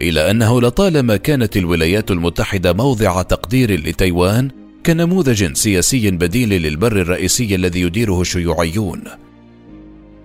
إلى 0.00 0.30
أنه 0.30 0.60
لطالما 0.60 1.16
كانت 1.16 1.56
الولايات 1.56 2.10
المتحدة 2.10 2.72
موضع 2.72 3.22
تقدير 3.22 3.80
لتايوان 3.80 4.61
كنموذج 4.86 5.52
سياسي 5.52 6.10
بديل 6.10 6.48
للبر 6.48 7.00
الرئيسي 7.00 7.54
الذي 7.54 7.80
يديره 7.80 8.20
الشيوعيون 8.20 9.04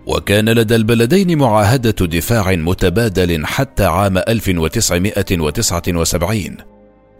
وكان 0.05 0.49
لدى 0.49 0.75
البلدين 0.75 1.37
معاهدة 1.37 2.05
دفاع 2.05 2.55
متبادل 2.55 3.45
حتى 3.45 3.85
عام 3.85 4.17
1979 4.17 6.57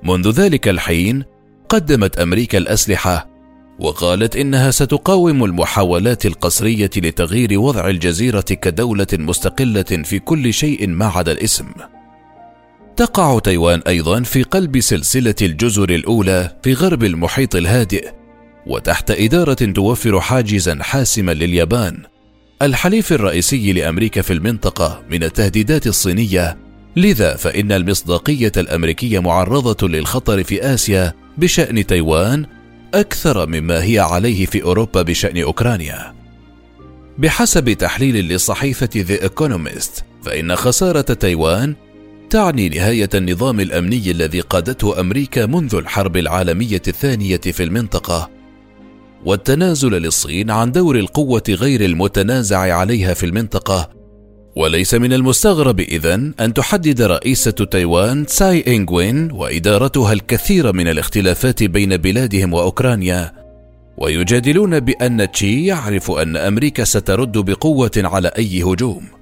منذ 0.04 0.30
ذلك 0.30 0.68
الحين 0.68 1.24
قدمت 1.70 2.20
أمريكا 2.20 2.58
الأسلحة 2.58 3.38
وقالت 3.80 4.36
إنها 4.36 4.72
ستقاوم 4.72 5.44
المحاولات 5.44 6.26
القسرية 6.26 6.90
لتغيير 6.98 7.60
وضع 7.60 7.90
الجزيرة 7.90 8.42
كدولة 8.42 9.08
مستقلة 9.14 9.84
في 9.84 10.20
كل 10.20 10.54
شيء 10.54 10.88
ما 10.88 11.06
عدا 11.06 11.32
الاسم. 11.32 11.66
تقع 12.98 13.40
تايوان 13.40 13.82
أيضا 13.88 14.22
في 14.22 14.44
قلب 14.44 14.80
سلسلة 14.80 15.36
الجزر 15.42 15.90
الأولى 15.90 16.58
في 16.64 16.74
غرب 16.74 17.04
المحيط 17.04 17.56
الهادئ 17.56 18.12
وتحت 18.68 19.12
إدارة 19.12 19.54
توفر 19.54 20.22
حاجزا 20.22 20.84
حاسما 20.84 21.32
لليابان. 21.32 22.04
الحليف 22.62 23.14
الرئيسي 23.14 23.74
لأمريكا 23.74 24.22
في 24.22 24.34
المنطقة 24.34 25.04
من 25.10 25.24
التهديدات 25.24 25.88
الصينية 25.88 26.58
لذا 26.96 27.36
فإن 27.36 27.72
المصداقية 27.72 28.52
الأمريكية 28.58 29.20
معرضة 29.20 29.88
للخطر 29.88 30.44
في 30.44 30.62
آسيا 30.74 31.14
بشأن 31.38 31.86
تايوان 31.86 32.46
أكثر 32.94 33.48
مما 33.48 33.84
هي 33.84 34.00
عليه 34.00 34.46
في 34.46 34.64
أوروبا 34.64 35.02
بشأن 35.02 35.42
أوكرانيا. 35.42 36.14
بحسب 37.18 37.74
تحليل 37.74 38.28
لصحيفة 38.28 38.90
ذا 38.96 39.22
ايكونومست 39.22 40.06
فإن 40.24 40.56
خسارة 40.56 41.02
تايوان 41.02 41.76
تعني 42.30 42.70
نهاية 42.70 43.10
النظام 43.16 43.60
الأمني 43.60 44.12
الذي 44.12 44.40
قادته 44.40 45.00
أمريكا 45.00 45.46
منذ 45.46 45.76
الحرب 45.76 46.18
العالمية 46.18 46.82
الثانية 46.88 47.38
في 47.38 47.64
المنطقة 47.64 48.38
والتنازل 49.26 49.92
للصين 49.92 50.52
عن 50.52 50.72
دور 50.72 51.00
القوة 51.00 51.44
غير 51.50 51.86
المتنازع 51.86 52.58
عليها 52.58 53.14
في 53.14 53.26
المنطقة. 53.26 53.90
وليس 54.56 54.94
من 54.94 55.14
المستغرب 55.14 55.80
إذن 55.80 56.34
أن 56.40 56.54
تحدد 56.54 57.02
رئيسة 57.02 57.52
تايوان 57.52 58.26
تساي 58.26 58.76
إنغوين 58.76 59.32
وإدارتها 59.32 60.14
الكثير 60.14 60.74
من 60.74 60.88
الاختلافات 60.88 61.64
بين 61.64 61.98
بلادهم 61.98 62.54
وأوكرانيا. 62.54 63.34
ويجادلون 63.98 64.80
بأن 64.80 65.32
تشي 65.32 65.66
يعرف 65.66 66.12
أن 66.12 66.38
أمريكا 66.38 66.84
سترد 66.84 67.38
بقوة 67.38 67.92
على 67.98 68.28
أي 68.28 68.64
هجوم. 68.64 69.17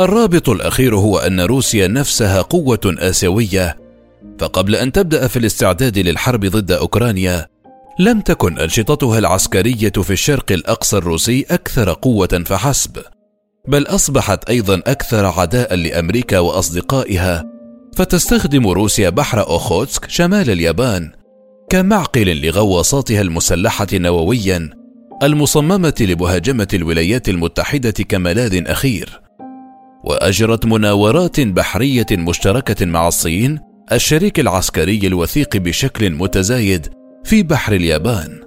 الرابط 0.00 0.48
الأخير 0.48 0.96
هو 0.96 1.18
أن 1.18 1.40
روسيا 1.40 1.86
نفسها 1.86 2.42
قوة 2.42 2.80
آسيوية 2.86 3.76
فقبل 4.38 4.76
أن 4.76 4.92
تبدأ 4.92 5.26
في 5.26 5.38
الاستعداد 5.38 5.98
للحرب 5.98 6.46
ضد 6.46 6.72
أوكرانيا 6.72 7.46
لم 7.98 8.20
تكن 8.20 8.58
أنشطتها 8.58 9.18
العسكرية 9.18 9.90
في 9.90 10.12
الشرق 10.12 10.52
الأقصى 10.52 10.96
الروسي 10.96 11.46
أكثر 11.50 11.92
قوة 11.92 12.42
فحسب، 12.46 12.98
بل 13.68 13.82
أصبحت 13.82 14.50
أيضا 14.50 14.82
أكثر 14.86 15.26
عداء 15.26 15.74
لأمريكا 15.74 16.38
وأصدقائها، 16.38 17.44
فتستخدم 17.96 18.68
روسيا 18.68 19.10
بحر 19.10 19.40
أوخوتسك 19.40 20.10
شمال 20.10 20.50
اليابان 20.50 21.12
كمعقل 21.70 22.46
لغواصاتها 22.46 23.20
المسلحة 23.20 23.86
نوويا 23.92 24.70
المصممة 25.22 25.94
لمهاجمة 26.00 26.68
الولايات 26.74 27.28
المتحدة 27.28 27.90
كملاذ 27.90 28.62
أخير. 28.66 29.27
وأجرت 30.08 30.66
مناورات 30.66 31.40
بحرية 31.40 32.06
مشتركة 32.12 32.86
مع 32.86 33.08
الصين 33.08 33.58
الشريك 33.92 34.40
العسكري 34.40 35.06
الوثيق 35.06 35.56
بشكل 35.56 36.10
متزايد 36.10 36.88
في 37.24 37.42
بحر 37.42 37.72
اليابان. 37.72 38.40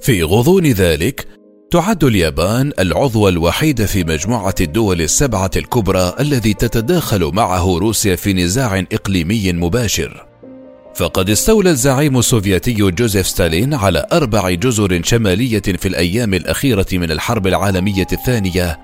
في 0.00 0.22
غضون 0.22 0.66
ذلك 0.66 1.26
تعد 1.70 2.04
اليابان 2.04 2.72
العضو 2.78 3.28
الوحيد 3.28 3.84
في 3.84 4.04
مجموعة 4.04 4.54
الدول 4.60 5.02
السبعة 5.02 5.50
الكبرى 5.56 6.14
الذي 6.20 6.54
تتداخل 6.54 7.30
معه 7.34 7.78
روسيا 7.78 8.16
في 8.16 8.32
نزاع 8.32 8.84
إقليمي 8.92 9.52
مباشر. 9.52 10.26
فقد 10.94 11.30
استولى 11.30 11.70
الزعيم 11.70 12.18
السوفيتي 12.18 12.72
جوزيف 12.72 13.26
ستالين 13.26 13.74
على 13.74 14.06
أربع 14.12 14.50
جزر 14.50 15.02
شمالية 15.02 15.62
في 15.62 15.88
الأيام 15.88 16.34
الأخيرة 16.34 16.86
من 16.92 17.10
الحرب 17.10 17.46
العالمية 17.46 18.06
الثانية 18.12 18.83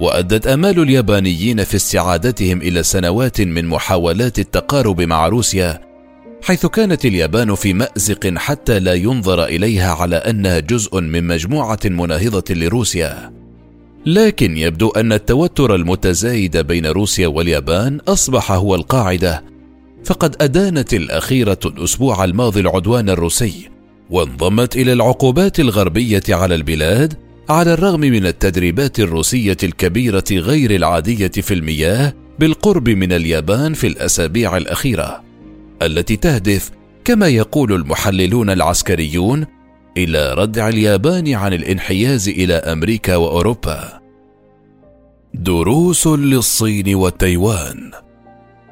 وأدت 0.00 0.46
آمال 0.46 0.82
اليابانيين 0.82 1.64
في 1.64 1.74
استعادتهم 1.76 2.62
إلى 2.62 2.82
سنوات 2.82 3.40
من 3.40 3.66
محاولات 3.66 4.38
التقارب 4.38 5.00
مع 5.00 5.28
روسيا 5.28 5.80
حيث 6.42 6.66
كانت 6.66 7.04
اليابان 7.04 7.54
في 7.54 7.72
مأزق 7.72 8.34
حتى 8.36 8.78
لا 8.78 8.94
ينظر 8.94 9.44
إليها 9.44 9.94
على 9.94 10.16
انها 10.16 10.58
جزء 10.58 11.00
من 11.00 11.24
مجموعة 11.24 11.78
مناهضة 11.84 12.44
لروسيا. 12.50 13.32
لكن 14.06 14.56
يبدو 14.56 14.88
أن 14.90 15.12
التوتر 15.12 15.74
المتزايد 15.74 16.56
بين 16.56 16.86
روسيا 16.86 17.26
واليابان 17.26 18.00
أصبح 18.08 18.52
هو 18.52 18.74
القاعدة. 18.74 19.44
فقد 20.04 20.36
أدانت 20.40 20.94
الأخيرة 20.94 21.58
الأسبوع 21.66 22.24
الماضي 22.24 22.60
العدوان 22.60 23.10
الروسي 23.10 23.68
وانضمت 24.10 24.76
إلى 24.76 24.92
العقوبات 24.92 25.60
الغربية 25.60 26.22
على 26.28 26.54
البلاد 26.54 27.14
على 27.48 27.72
الرغم 27.74 28.00
من 28.00 28.26
التدريبات 28.26 29.00
الروسية 29.00 29.56
الكبيرة 29.62 30.24
غير 30.32 30.70
العادية 30.70 31.28
في 31.28 31.54
المياه 31.54 32.14
بالقرب 32.38 32.88
من 32.88 33.12
اليابان 33.12 33.74
في 33.74 33.86
الأسابيع 33.86 34.56
الأخيرة 34.56 35.24
التي 35.82 36.16
تهدف 36.16 36.70
كما 37.04 37.28
يقول 37.28 37.72
المحللون 37.72 38.50
العسكريون 38.50 39.46
إلى 39.96 40.34
ردع 40.34 40.68
اليابان 40.68 41.34
عن 41.34 41.52
الانحياز 41.52 42.28
إلى 42.28 42.54
أمريكا 42.54 43.16
وأوروبا. 43.16 44.00
دروس 45.34 46.06
للصين 46.06 46.94
وتايوان 46.94 47.90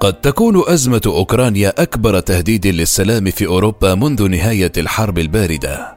قد 0.01 0.21
تكون 0.21 0.63
أزمة 0.67 1.03
أوكرانيا 1.07 1.83
أكبر 1.83 2.21
تهديد 2.21 2.67
للسلام 2.67 3.31
في 3.31 3.47
أوروبا 3.47 3.95
منذ 3.95 4.29
نهاية 4.29 4.73
الحرب 4.79 5.19
الباردة. 5.19 5.97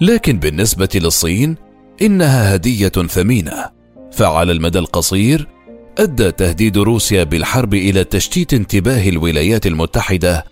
لكن 0.00 0.38
بالنسبة 0.38 0.88
للصين 0.94 1.69
إنها 2.02 2.54
هدية 2.54 2.88
ثمينة. 2.88 3.64
فعلى 4.12 4.52
المدى 4.52 4.78
القصير 4.78 5.46
أدى 5.98 6.32
تهديد 6.32 6.78
روسيا 6.78 7.24
بالحرب 7.24 7.74
إلى 7.74 8.04
تشتيت 8.04 8.54
انتباه 8.54 9.08
الولايات 9.08 9.66
المتحدة 9.66 10.44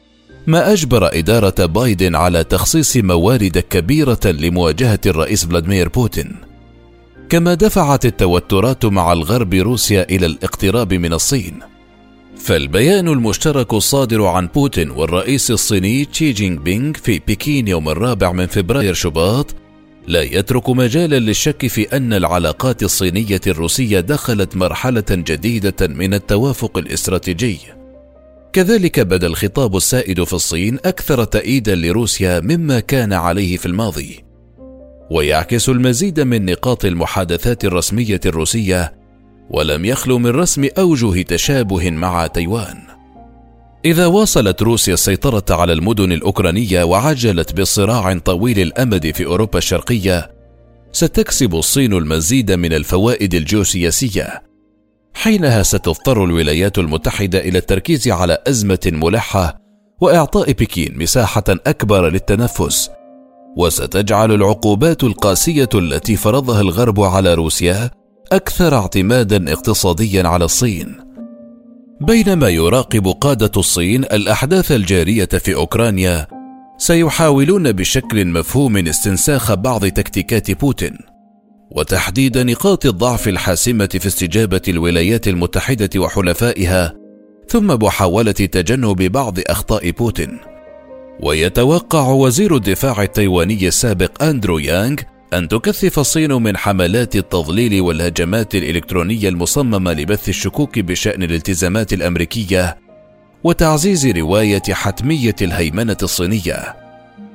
ما 0.47 0.73
أجبر 0.73 1.19
إدارة 1.19 1.67
بايدن 1.67 2.15
على 2.15 2.45
تخصيص 2.45 2.97
موارد 2.97 3.59
كبيرة 3.59 4.21
لمواجهة 4.25 5.01
الرئيس 5.07 5.45
فلاديمير 5.45 5.89
بوتين. 5.89 6.37
كما 7.29 7.55
دفعت 7.55 8.07
التوترات 8.07 8.85
مع 8.85 9.13
الغرب 9.13 9.55
روسيا 9.55 10.07
إلى 10.11 10.27
الاقتراب 10.27 10.95
من 10.95 11.13
الصين. 11.13 11.61
فالبيان 12.37 13.09
المشترك 13.09 13.75
الصادر 13.75 14.27
عن 14.27 14.47
بوتين 14.47 14.91
والرئيس 14.91 15.51
الصيني 15.51 16.05
تشي 16.05 16.33
جينغ 16.33 16.63
بينغ 16.63 16.93
في 16.93 17.19
بكين 17.19 17.69
يوم 17.69 17.89
الرابع 17.89 18.33
من 18.33 18.47
فبراير 18.47 18.95
شباط 18.95 19.55
لا 20.09 20.23
يترك 20.23 20.71
مجالا 20.71 21.19
للشك 21.19 21.67
في 21.67 21.97
أن 21.97 22.13
العلاقات 22.13 22.83
الصينية 22.83 23.41
الروسية 23.47 24.01
دخلت 24.01 24.57
مرحلة 24.57 25.05
جديدة 25.11 25.87
من 25.87 26.15
التوافق 26.15 26.79
الاستراتيجي. 26.79 27.59
كذلك 28.53 29.01
بدا 29.01 29.27
الخطاب 29.27 29.77
السائد 29.77 30.25
في 30.25 30.33
الصين 30.33 30.79
أكثر 30.85 31.25
تأييدا 31.25 31.75
لروسيا 31.75 32.41
مما 32.41 32.81
كان 32.81 33.13
عليه 33.13 33.57
في 33.57 33.67
الماضي. 33.67 34.25
ويعكس 35.11 35.69
المزيد 35.69 36.21
من 36.21 36.45
نقاط 36.45 36.85
المحادثات 36.85 37.65
الرسمية 37.65 38.21
الروسية 38.27 38.95
ولم 39.51 39.85
يخلو 39.85 40.19
من 40.19 40.31
رسم 40.31 40.69
أوجه 40.79 41.23
تشابه 41.23 41.91
مع 41.91 42.27
تايوان. 42.27 42.98
إذا 43.85 44.07
واصلت 44.07 44.63
روسيا 44.63 44.95
السيطرة 44.95 45.45
على 45.51 45.73
المدن 45.73 46.13
الأوكرانية 46.13 46.85
وعجلت 46.85 47.61
بصراع 47.61 48.19
طويل 48.19 48.59
الأمد 48.59 49.11
في 49.11 49.27
أوروبا 49.27 49.59
الشرقية 49.59 50.31
ستكسب 50.93 51.55
الصين 51.55 51.93
المزيد 51.93 52.53
من 52.53 52.73
الفوائد 52.73 53.35
الجيوسياسية. 53.35 54.43
حينها 55.15 55.63
ستضطر 55.63 56.25
الولايات 56.25 56.79
المتحدة 56.79 57.39
إلى 57.39 57.59
التركيز 57.59 58.09
على 58.09 58.39
أزمة 58.47 58.91
ملحة 58.93 59.61
وإعطاء 60.01 60.53
بكين 60.53 60.99
مساحة 60.99 61.45
أكبر 61.49 62.09
للتنفس. 62.09 62.91
وستجعل 63.57 64.33
العقوبات 64.33 65.05
القاسية 65.05 65.69
التي 65.75 66.17
فرضها 66.17 66.61
الغرب 66.61 67.01
على 67.01 67.35
روسيا 67.35 67.91
أكثر 68.33 68.75
اعتمادا 68.75 69.53
اقتصاديا 69.53 70.29
على 70.29 70.45
الصين. 70.45 71.08
بينما 72.01 72.49
يراقب 72.49 73.07
قادة 73.07 73.51
الصين 73.57 74.05
الأحداث 74.05 74.73
الجارية 74.73 75.25
في 75.25 75.55
أوكرانيا 75.55 76.27
سيحاولون 76.79 77.73
بشكل 77.73 78.27
مفهوم 78.27 78.77
استنساخ 78.77 79.55
بعض 79.55 79.87
تكتيكات 79.87 80.51
بوتين 80.51 80.99
وتحديد 81.71 82.39
نقاط 82.39 82.87
الضعف 82.87 83.29
الحاسمة 83.29 83.89
في 83.93 84.07
استجابة 84.07 84.63
الولايات 84.69 85.29
المتحدة 85.29 86.01
وحلفائها 86.01 86.95
ثم 87.49 87.67
محاولة 87.67 88.33
تجنب 88.33 89.03
بعض 89.03 89.39
أخطاء 89.47 89.91
بوتين. 89.91 90.39
ويتوقع 91.23 92.09
وزير 92.09 92.57
الدفاع 92.57 93.03
التايواني 93.03 93.69
السابق 93.69 94.23
أندرو 94.23 94.59
يانغ 94.59 94.97
أن 95.35 95.49
تكثف 95.49 95.99
الصين 95.99 96.33
من 96.33 96.57
حملات 96.57 97.17
التضليل 97.17 97.81
والهجمات 97.81 98.55
الإلكترونية 98.55 99.29
المصممة 99.29 99.93
لبث 99.93 100.29
الشكوك 100.29 100.79
بشأن 100.79 101.23
الالتزامات 101.23 101.93
الأمريكية 101.93 102.79
وتعزيز 103.45 104.07
رواية 104.07 104.63
حتمية 104.71 105.35
الهيمنة 105.43 105.97
الصينية. 106.03 106.77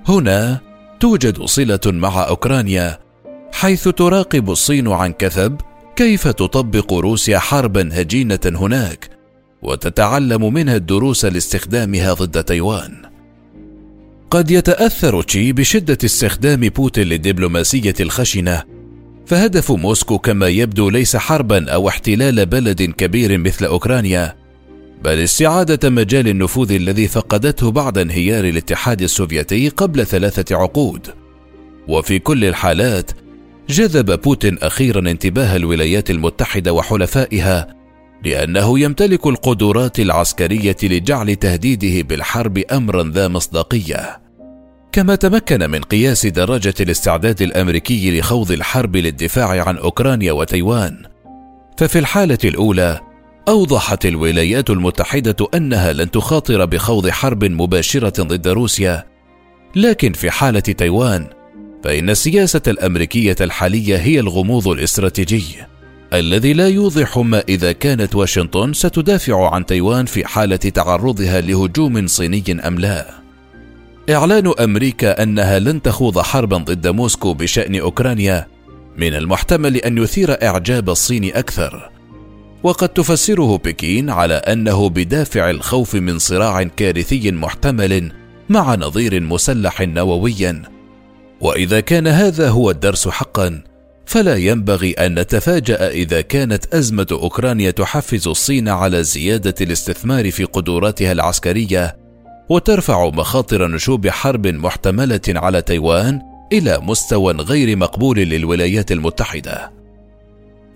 هنا 0.08 0.60
توجد 1.00 1.42
صلة 1.42 1.80
مع 1.86 2.28
أوكرانيا 2.28 3.00
حيث 3.52 3.88
تراقب 3.88 4.50
الصين 4.50 4.88
عن 4.88 5.14
كثب 5.14 5.62
كيف 5.96 6.28
تطبق 6.28 6.94
روسيا 6.94 7.40
حربا 7.40 7.90
هجينة 8.02 8.40
هناك 8.46 9.10
وتتعلم 9.62 10.54
منها 10.54 10.76
الدروس 10.76 11.26
لاستخدامها 11.26 12.14
ضد 12.14 12.44
تايوان. 12.44 13.13
قد 14.34 14.52
يتأثر 14.52 15.22
تشي 15.22 15.54
بشدة 15.54 15.98
استخدام 16.06 16.60
بوتين 16.60 17.08
للدبلوماسية 17.08 17.94
الخشنة. 18.00 18.64
فهدف 19.26 19.72
موسكو 19.72 20.20
كما 20.20 20.48
يبدو 20.48 20.90
ليس 20.90 21.16
حربا 21.16 21.72
أو 21.72 21.88
احتلال 21.88 22.46
بلد 22.46 22.82
كبير 22.82 23.38
مثل 23.38 23.66
أوكرانيا 23.66 24.36
بل 25.04 25.20
استعادة 25.20 25.90
مجال 25.90 26.28
النفوذ 26.28 26.72
الذي 26.72 27.08
فقدته 27.08 27.72
بعد 27.72 27.98
انهيار 27.98 28.46
الاتحاد 28.46 29.02
السوفيتي 29.02 29.70
قبل 29.70 30.06
ثلاثة 30.06 30.56
عقود. 30.56 31.08
وفي 31.88 32.20
كل 32.20 32.46
الحالات 32.46 33.12
جذب 33.70 34.22
بوتين 34.22 34.58
أخيرا 34.58 35.00
انتباه 35.00 35.56
الولايات 35.56 36.10
المتحدة 36.10 36.74
وحلفائها 36.74 37.76
لأنه 38.26 38.80
يمتلك 38.80 39.28
القدرات 39.28 40.00
العسكرية 40.00 40.78
لجعل 40.84 41.36
تهديده 41.36 42.08
بالحرب 42.08 42.58
امرا 42.58 43.04
ذا 43.04 43.28
مصداقية. 43.28 44.23
كما 44.94 45.16
تمكن 45.16 45.70
من 45.70 45.82
قياس 45.82 46.26
درجة 46.26 46.74
الاستعداد 46.80 47.42
الأمريكي 47.42 48.20
لخوض 48.20 48.52
الحرب 48.52 48.96
للدفاع 48.96 49.68
عن 49.68 49.78
أوكرانيا 49.78 50.32
وتايوان. 50.32 50.98
ففي 51.78 52.00
الحالة 52.00 52.38
الأولى 52.44 53.00
أوضحت 53.48 54.06
الولايات 54.06 54.70
المتحدة 54.70 55.48
أنها 55.54 55.94
لن 55.94 56.12
تخاطر 56.12 56.66
بخوض 56.66 57.10
حرب 57.10 57.44
مباشرة 57.44 58.24
ضد 58.24 58.48
روسيا. 58.48 59.04
لكن 59.76 60.14
في 60.14 60.32
حالة 60.32 60.60
تايوان 60.60 61.28
فإن 61.84 62.10
السياسة 62.10 62.62
الأمريكية 62.68 63.36
الحالية 63.42 63.98
هي 63.98 64.20
الغموض 64.20 64.68
الاستراتيجي 64.68 65.44
الذي 66.14 66.54
لا 66.54 66.68
يوضح 66.68 67.18
ما 67.18 67.44
إذا 67.50 67.72
كانت 67.72 68.16
واشنطن 68.16 68.74
ستدافع 68.74 69.54
عن 69.56 69.66
تايوان 69.66 70.06
في 70.06 70.26
حالة 70.26 70.56
تعرضها 70.56 71.42
لهجوم 71.42 72.08
صيني 72.08 72.68
أم 72.68 72.80
لا. 72.80 73.23
إعلان 74.10 74.54
أمريكا 74.60 75.24
أنها 75.24 75.60
لن 75.60 75.82
تخوض 75.82 76.20
حربا 76.20 76.58
ضد 76.58 76.88
موسكو 76.88 77.34
بشأن 77.34 77.76
أوكرانيا 77.76 78.48
من 78.98 79.16
المحتمل 79.16 79.78
أن 79.78 79.98
يثير 79.98 80.44
إعجاب 80.44 80.90
الصين 80.90 81.36
أكثر. 81.36 81.90
وقد 82.64 82.90
تفسره 82.90 83.58
بكين 83.58 84.10
على 84.10 84.34
أنه 84.34 84.90
بدافع 84.90 85.50
الخوف 85.50 85.96
من 85.96 86.20
صراع 86.20 86.64
كارثي 86.64 87.32
محتمل 87.32 88.12
مع 88.50 88.76
نظير 88.76 89.22
مسلح 89.22 89.82
نوويا. 89.82 90.62
وإذا 91.42 91.80
كان 91.80 92.08
هذا 92.08 92.50
هو 92.50 92.72
الدرس 92.72 93.08
حقا 93.08 93.64
فلا 94.06 94.36
ينبغي 94.36 94.92
أن 94.92 95.20
نتفاجأ 95.20 95.90
إذا 95.90 96.22
كانت 96.22 96.74
أزمة 96.74 97.08
أوكرانيا 97.12 97.72
تحفز 97.72 98.28
الصين 98.28 98.70
على 98.70 99.04
زيادة 99.04 99.56
الاستثمار 99.62 100.32
في 100.32 100.44
قدراتها 100.44 101.12
العسكرية 101.12 102.03
وترفع 102.54 103.10
مخاطر 103.10 103.68
نشوب 103.68 104.08
حرب 104.08 104.48
محتملة 104.48 105.22
على 105.28 105.62
تايوان 105.62 106.22
إلى 106.52 106.80
مستوى 106.82 107.34
غير 107.34 107.78
مقبول 107.78 108.18
للولايات 108.18 108.92
المتحدة. 108.92 109.72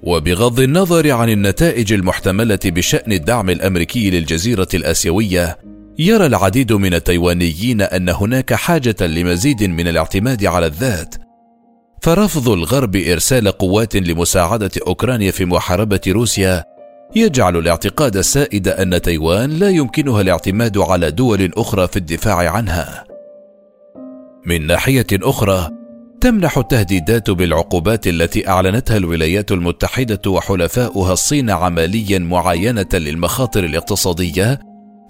وبغض 0.03 0.59
النظر 0.59 1.11
عن 1.11 1.29
النتائج 1.29 1.93
المحتملة 1.93 2.59
بشأن 2.65 3.11
الدعم 3.11 3.49
الأمريكي 3.49 4.09
للجزيرة 4.09 4.67
الآسيوية 4.73 5.57
يرى 5.99 6.25
العديد 6.25 6.73
من 6.73 6.93
التايوانيين 6.93 7.81
أن 7.81 8.09
هناك 8.09 8.53
حاجة 8.53 8.95
لمزيد 9.01 9.63
من 9.63 9.87
الاعتماد 9.87 10.45
على 10.45 10.65
الذات. 10.65 11.15
فرفض 12.01 12.49
الغرب 12.49 12.95
إرسال 12.95 13.47
قوات 13.51 13.95
لمساعدة 13.95 14.71
أوكرانيا 14.87 15.31
في 15.31 15.45
محاربة 15.45 16.01
روسيا 16.07 16.76
يجعل 17.15 17.57
الاعتقاد 17.57 18.17
السائد 18.17 18.67
أن 18.67 19.01
تايوان 19.01 19.49
لا 19.49 19.69
يمكنها 19.69 20.21
الاعتماد 20.21 20.77
على 20.77 21.11
دول 21.11 21.51
أخرى 21.57 21.87
في 21.87 21.97
الدفاع 21.97 22.51
عنها. 22.51 23.03
من 24.45 24.67
ناحية 24.67 25.07
أخرى 25.13 25.69
تمنح 26.21 26.57
التهديدات 26.57 27.29
بالعقوبات 27.29 28.07
التي 28.07 28.49
أعلنتها 28.49 28.97
الولايات 28.97 29.51
المتحدة 29.51 30.31
وحلفاؤها 30.31 31.13
الصين 31.13 31.49
عمليا 31.49 32.19
معاينة 32.19 32.89
للمخاطر 32.93 33.63
الاقتصادية 33.63 34.59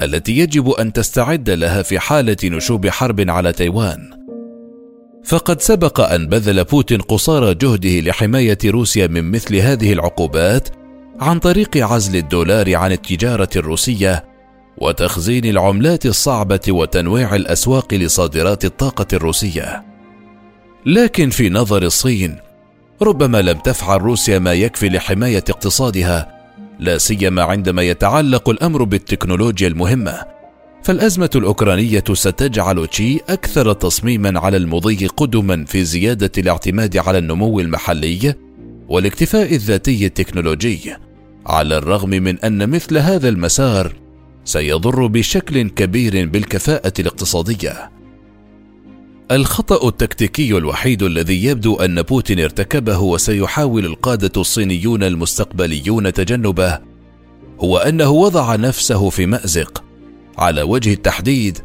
التي 0.02 0.38
يجب 0.38 0.70
أن 0.70 0.94
تستعد 0.94 1.50
لها 1.50 1.82
في 1.82 2.00
حالة 2.00 2.38
نشوب 2.44 2.88
حرب 2.88 3.30
على 3.30 3.52
تايوان. 3.52 4.10
فقد 5.24 5.62
سبق 5.62 6.00
أن 6.02 6.28
بذل 6.28 6.64
بوتين 6.64 7.02
قصارى 7.02 7.54
جهده 7.54 8.00
لحماية 8.00 8.58
روسيا 8.66 9.08
من 9.08 9.32
مثل 9.32 9.56
هذه 9.56 9.94
العقوبات 9.94 10.70
عن 11.20 11.40
طريق 11.40 11.78
عزل 11.78 12.16
الدولار 12.16 12.76
عن 12.76 12.92
التجارة 12.92 13.50
الروسية 13.56 14.26
وتخزين 14.78 15.46
العملات 15.46 16.06
الصعبة 16.06 16.60
وتنويع 16.70 17.36
الأسواق 17.36 17.94
لصادرات 17.94 18.66
الطاقة 18.66 19.06
الروسية. 19.14 19.86
لكن 20.86 21.30
في 21.30 21.50
نظر 21.50 21.84
الصين 21.84 22.36
ربما 23.02 23.42
لم 23.42 23.58
تفعل 23.60 24.02
روسيا 24.02 24.40
ما 24.40 24.54
يكفي 24.54 24.90
لحماية 24.90 25.44
اقتصادها 25.50 26.38
لا 26.80 26.98
سيما 26.98 27.44
عندما 27.44 27.82
يتعلق 27.82 28.50
الأمر 28.50 28.84
بالتكنولوجيا 28.84 29.68
المهمة. 29.68 30.24
فالأزمة 30.84 31.30
الأوكرانية 31.36 32.04
ستجعل 32.14 32.88
تشي 32.88 33.18
أكثر 33.30 33.74
تصميما 33.74 34.40
على 34.40 34.58
المضي 34.58 35.08
قدما 35.08 35.66
في 35.66 35.84
زيادة 35.84 36.32
الاعتماد 36.38 36.98
على 36.98 37.18
النمو 37.18 37.60
المحلي 37.60 38.34
والاكتفاء 38.90 39.56
الذاتي 39.56 40.06
التكنولوجي. 40.06 41.07
على 41.48 41.78
الرغم 41.78 42.10
من 42.10 42.40
أن 42.40 42.70
مثل 42.70 42.98
هذا 42.98 43.30
المسار 43.30 43.94
سيضر 44.46 45.08
بشكل 45.08 45.70
كبير 45.70 46.26
بالكفاءة 46.30 46.94
الاقتصادية. 47.00 47.92
الخطأ 49.32 49.88
التكتيكي 49.88 50.58
الوحيد 50.58 51.04
الذي 51.04 51.46
يبدو 51.46 51.76
أن 51.76 52.02
بوتين 52.02 52.40
ارتكبه 52.40 53.00
وسيحاول 53.00 53.86
القادة 53.86 54.42
الصينيون 54.42 55.04
المستقبليون 55.04 56.14
تجنبه 56.14 56.80
هو 57.60 57.78
أنه 57.78 58.10
وضع 58.10 58.56
نفسه 58.56 59.10
في 59.10 59.26
مأزق 59.26 59.84
على 60.38 60.62
وجه 60.62 60.94
التحديد 60.94 61.58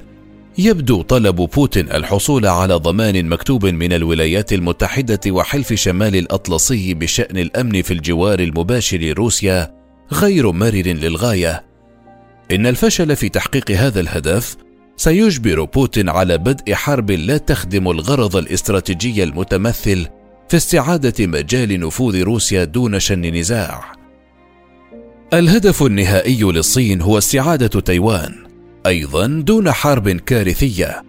يبدو 0.58 1.02
طلب 1.02 1.36
بوتين 1.36 1.92
الحصول 1.92 2.46
على 2.46 2.74
ضمان 2.74 3.28
مكتوب 3.28 3.66
من 3.66 3.92
الولايات 3.92 4.52
المتحدة 4.52 5.20
وحلف 5.28 5.72
شمال 5.72 6.16
الأطلسي 6.16 6.94
بشأن 6.94 7.38
الأمن 7.38 7.82
في 7.82 7.92
الجوار 7.92 8.40
المباشر 8.40 8.98
لروسيا 8.98 9.74
غير 10.12 10.52
مرر 10.52 10.86
للغاية. 10.86 11.64
إن 12.50 12.66
الفشل 12.66 13.16
في 13.16 13.28
تحقيق 13.28 13.70
هذا 13.70 14.00
الهدف 14.00 14.56
سيجبر 14.96 15.64
بوتين 15.64 16.08
على 16.08 16.38
بدء 16.38 16.74
حرب 16.74 17.10
لا 17.10 17.36
تخدم 17.36 17.90
الغرض 17.90 18.36
الاستراتيجي 18.36 19.22
المتمثل 19.22 20.06
في 20.48 20.56
استعادة 20.56 21.26
مجال 21.26 21.80
نفوذ 21.80 22.22
روسيا 22.22 22.64
دون 22.64 23.00
شن 23.00 23.20
نزاع. 23.20 23.92
الهدف 25.32 25.82
النهائي 25.82 26.42
للصين 26.42 27.02
هو 27.02 27.18
استعادة 27.18 27.80
تايوان. 27.80 28.51
أيضا 28.86 29.26
دون 29.26 29.72
حرب 29.72 30.08
كارثية. 30.08 31.02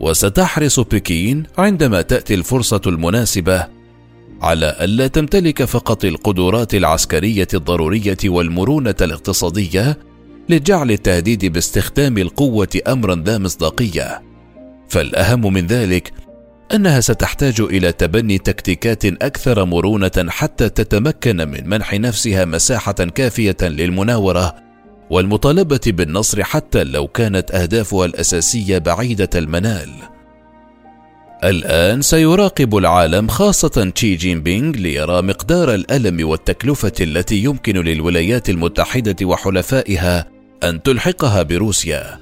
وستحرص 0.00 0.80
بكين 0.80 1.42
عندما 1.58 2.02
تأتي 2.02 2.34
الفرصة 2.34 2.80
المناسبة 2.86 3.66
على 4.42 4.76
ألا 4.80 5.06
تمتلك 5.06 5.64
فقط 5.64 6.04
القدرات 6.04 6.74
العسكرية 6.74 7.48
الضرورية 7.54 8.16
والمرونة 8.24 8.94
الاقتصادية 9.00 9.98
لجعل 10.48 10.90
التهديد 10.90 11.44
باستخدام 11.44 12.18
القوة 12.18 12.80
امرا 12.88 13.14
ذا 13.14 13.38
مصداقية. 13.38 14.22
فالأهم 14.88 15.52
من 15.52 15.66
ذلك 15.66 16.12
أنها 16.74 17.00
ستحتاج 17.00 17.60
إلى 17.60 17.92
تبني 17.92 18.38
تكتيكات 18.38 19.04
أكثر 19.04 19.64
مرونة 19.64 20.26
حتى 20.28 20.68
تتمكن 20.68 21.36
من 21.36 21.68
منح 21.68 21.94
نفسها 21.94 22.44
مساحة 22.44 22.92
كافية 22.92 23.56
للمناورة 23.62 24.67
والمطالبة 25.10 25.80
بالنصر 25.86 26.44
حتى 26.44 26.84
لو 26.84 27.06
كانت 27.06 27.50
أهدافها 27.50 28.06
الأساسية 28.06 28.78
بعيدة 28.78 29.30
المنال. 29.34 29.90
الآن 31.44 32.02
سيراقب 32.02 32.76
العالم 32.76 33.28
خاصة 33.28 33.92
تشي 33.94 34.14
جين 34.14 34.42
بينغ 34.42 34.76
ليرى 34.76 35.22
مقدار 35.22 35.74
الألم 35.74 36.28
والتكلفة 36.28 36.92
التي 37.00 37.36
يمكن 37.36 37.76
للولايات 37.76 38.50
المتحدة 38.50 39.26
وحلفائها 39.26 40.26
أن 40.64 40.82
تلحقها 40.82 41.42
بروسيا. 41.42 42.18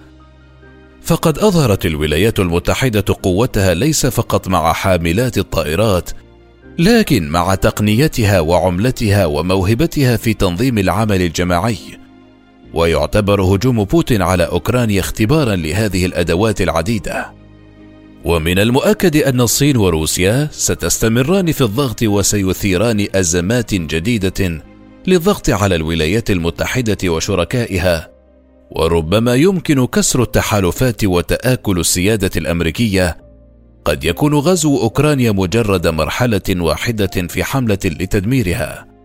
فقد 1.03 1.38
أظهرت 1.38 1.87
الولايات 1.87 2.40
المتحدة 2.40 3.05
قوتها 3.22 3.75
ليس 3.75 4.07
فقط 4.07 4.49
مع 4.49 4.72
حاملات 4.72 5.38
الطائرات 5.38 6.11
لكن 6.79 7.29
مع 7.29 7.55
تقنيتها 7.55 8.40
وعملتها 8.40 9.27
وموهبتها 9.27 10.16
في 10.16 10.35
تنظيم 10.35 10.79
العمل 10.79 11.22
الجماعي. 11.22 12.06
ويعتبر 12.77 13.43
هجوم 13.43 13.85
بوتين 13.85 14.23
على 14.23 14.47
أوكرانيا 14.47 15.01
اختبارا 15.01 15.57
لهذه 15.57 16.07
الأدوات 16.07 16.61
العديدة. 16.61 17.33
ومن 18.25 18.59
المؤكد 18.59 19.17
أن 19.17 19.41
الصين 19.41 19.77
وروسيا 19.77 20.49
ستستمران 20.53 21.53
في 21.53 21.61
الضغط 21.61 22.03
وسيثيران 22.03 23.07
أزمات 23.15 23.75
جديدة 23.75 24.62
للضغط 25.07 25.51
على 25.51 25.75
الولايات 25.75 26.31
المتحدة 26.31 27.09
وشركائها. 27.09 28.11
وربما 28.71 29.35
يمكن 29.35 29.87
كسر 29.87 30.23
التحالفات 30.23 31.05
وتآكل 31.05 31.81
السيادة 31.81 32.31
الأمريكية. 32.37 33.17
قد 33.85 34.05
يكون 34.05 34.35
غزو 34.35 34.83
أوكرانيا 34.83 35.33
مجرد 35.33 35.87
مرحلة 35.87 36.43
واحدة 36.51 37.27
في 37.29 37.45
حملة 37.45 37.79
لتدميرها. 37.85 38.96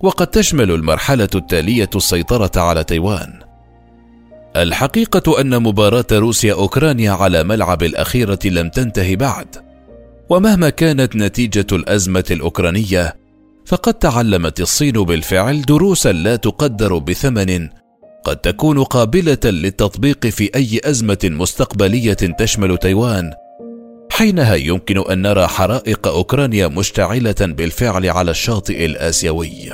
وقد 0.00 0.26
تشمل 0.26 0.70
المرحلة 0.70 1.28
التالية 1.34 1.90
السيطرة 1.96 2.50
على 2.56 2.84
تايوان. 2.84 3.40
الحقيقة 4.56 5.40
أن 5.40 5.62
مباراة 5.62 6.06
روسيا 6.12 6.54
أوكرانيا 6.54 7.10
على 7.10 7.44
ملعب 7.44 7.82
الأخيرة 7.82 8.38
لم 8.44 8.68
تنتهي 8.68 9.16
بعد. 9.16 9.46
ومهما 10.28 10.70
كانت 10.70 11.16
نتيجة 11.16 11.66
الأزمة 11.72 12.24
الأوكرانية 12.30 13.16
فقد 13.66 13.94
تعلمت 13.94 14.60
الصين 14.60 14.92
بالفعل 14.92 15.62
دروسا 15.62 16.12
لا 16.12 16.36
تقدر 16.36 16.98
بثمن 16.98 17.68
قد 18.24 18.36
تكون 18.36 18.84
قابلة 18.84 19.38
للتطبيق 19.44 20.26
في 20.26 20.50
أي 20.54 20.80
أزمة 20.84 21.18
مستقبلية 21.24 22.12
تشمل 22.14 22.78
تايوان. 22.78 23.32
حينها 24.16 24.54
يمكن 24.54 25.10
أن 25.10 25.22
نرى 25.22 25.46
حرائق 25.46 26.08
أوكرانيا 26.08 26.66
مشتعلة 26.68 27.34
بالفعل 27.40 28.06
على 28.06 28.30
الشاطئ 28.30 28.84
الآسيوي. 28.84 29.72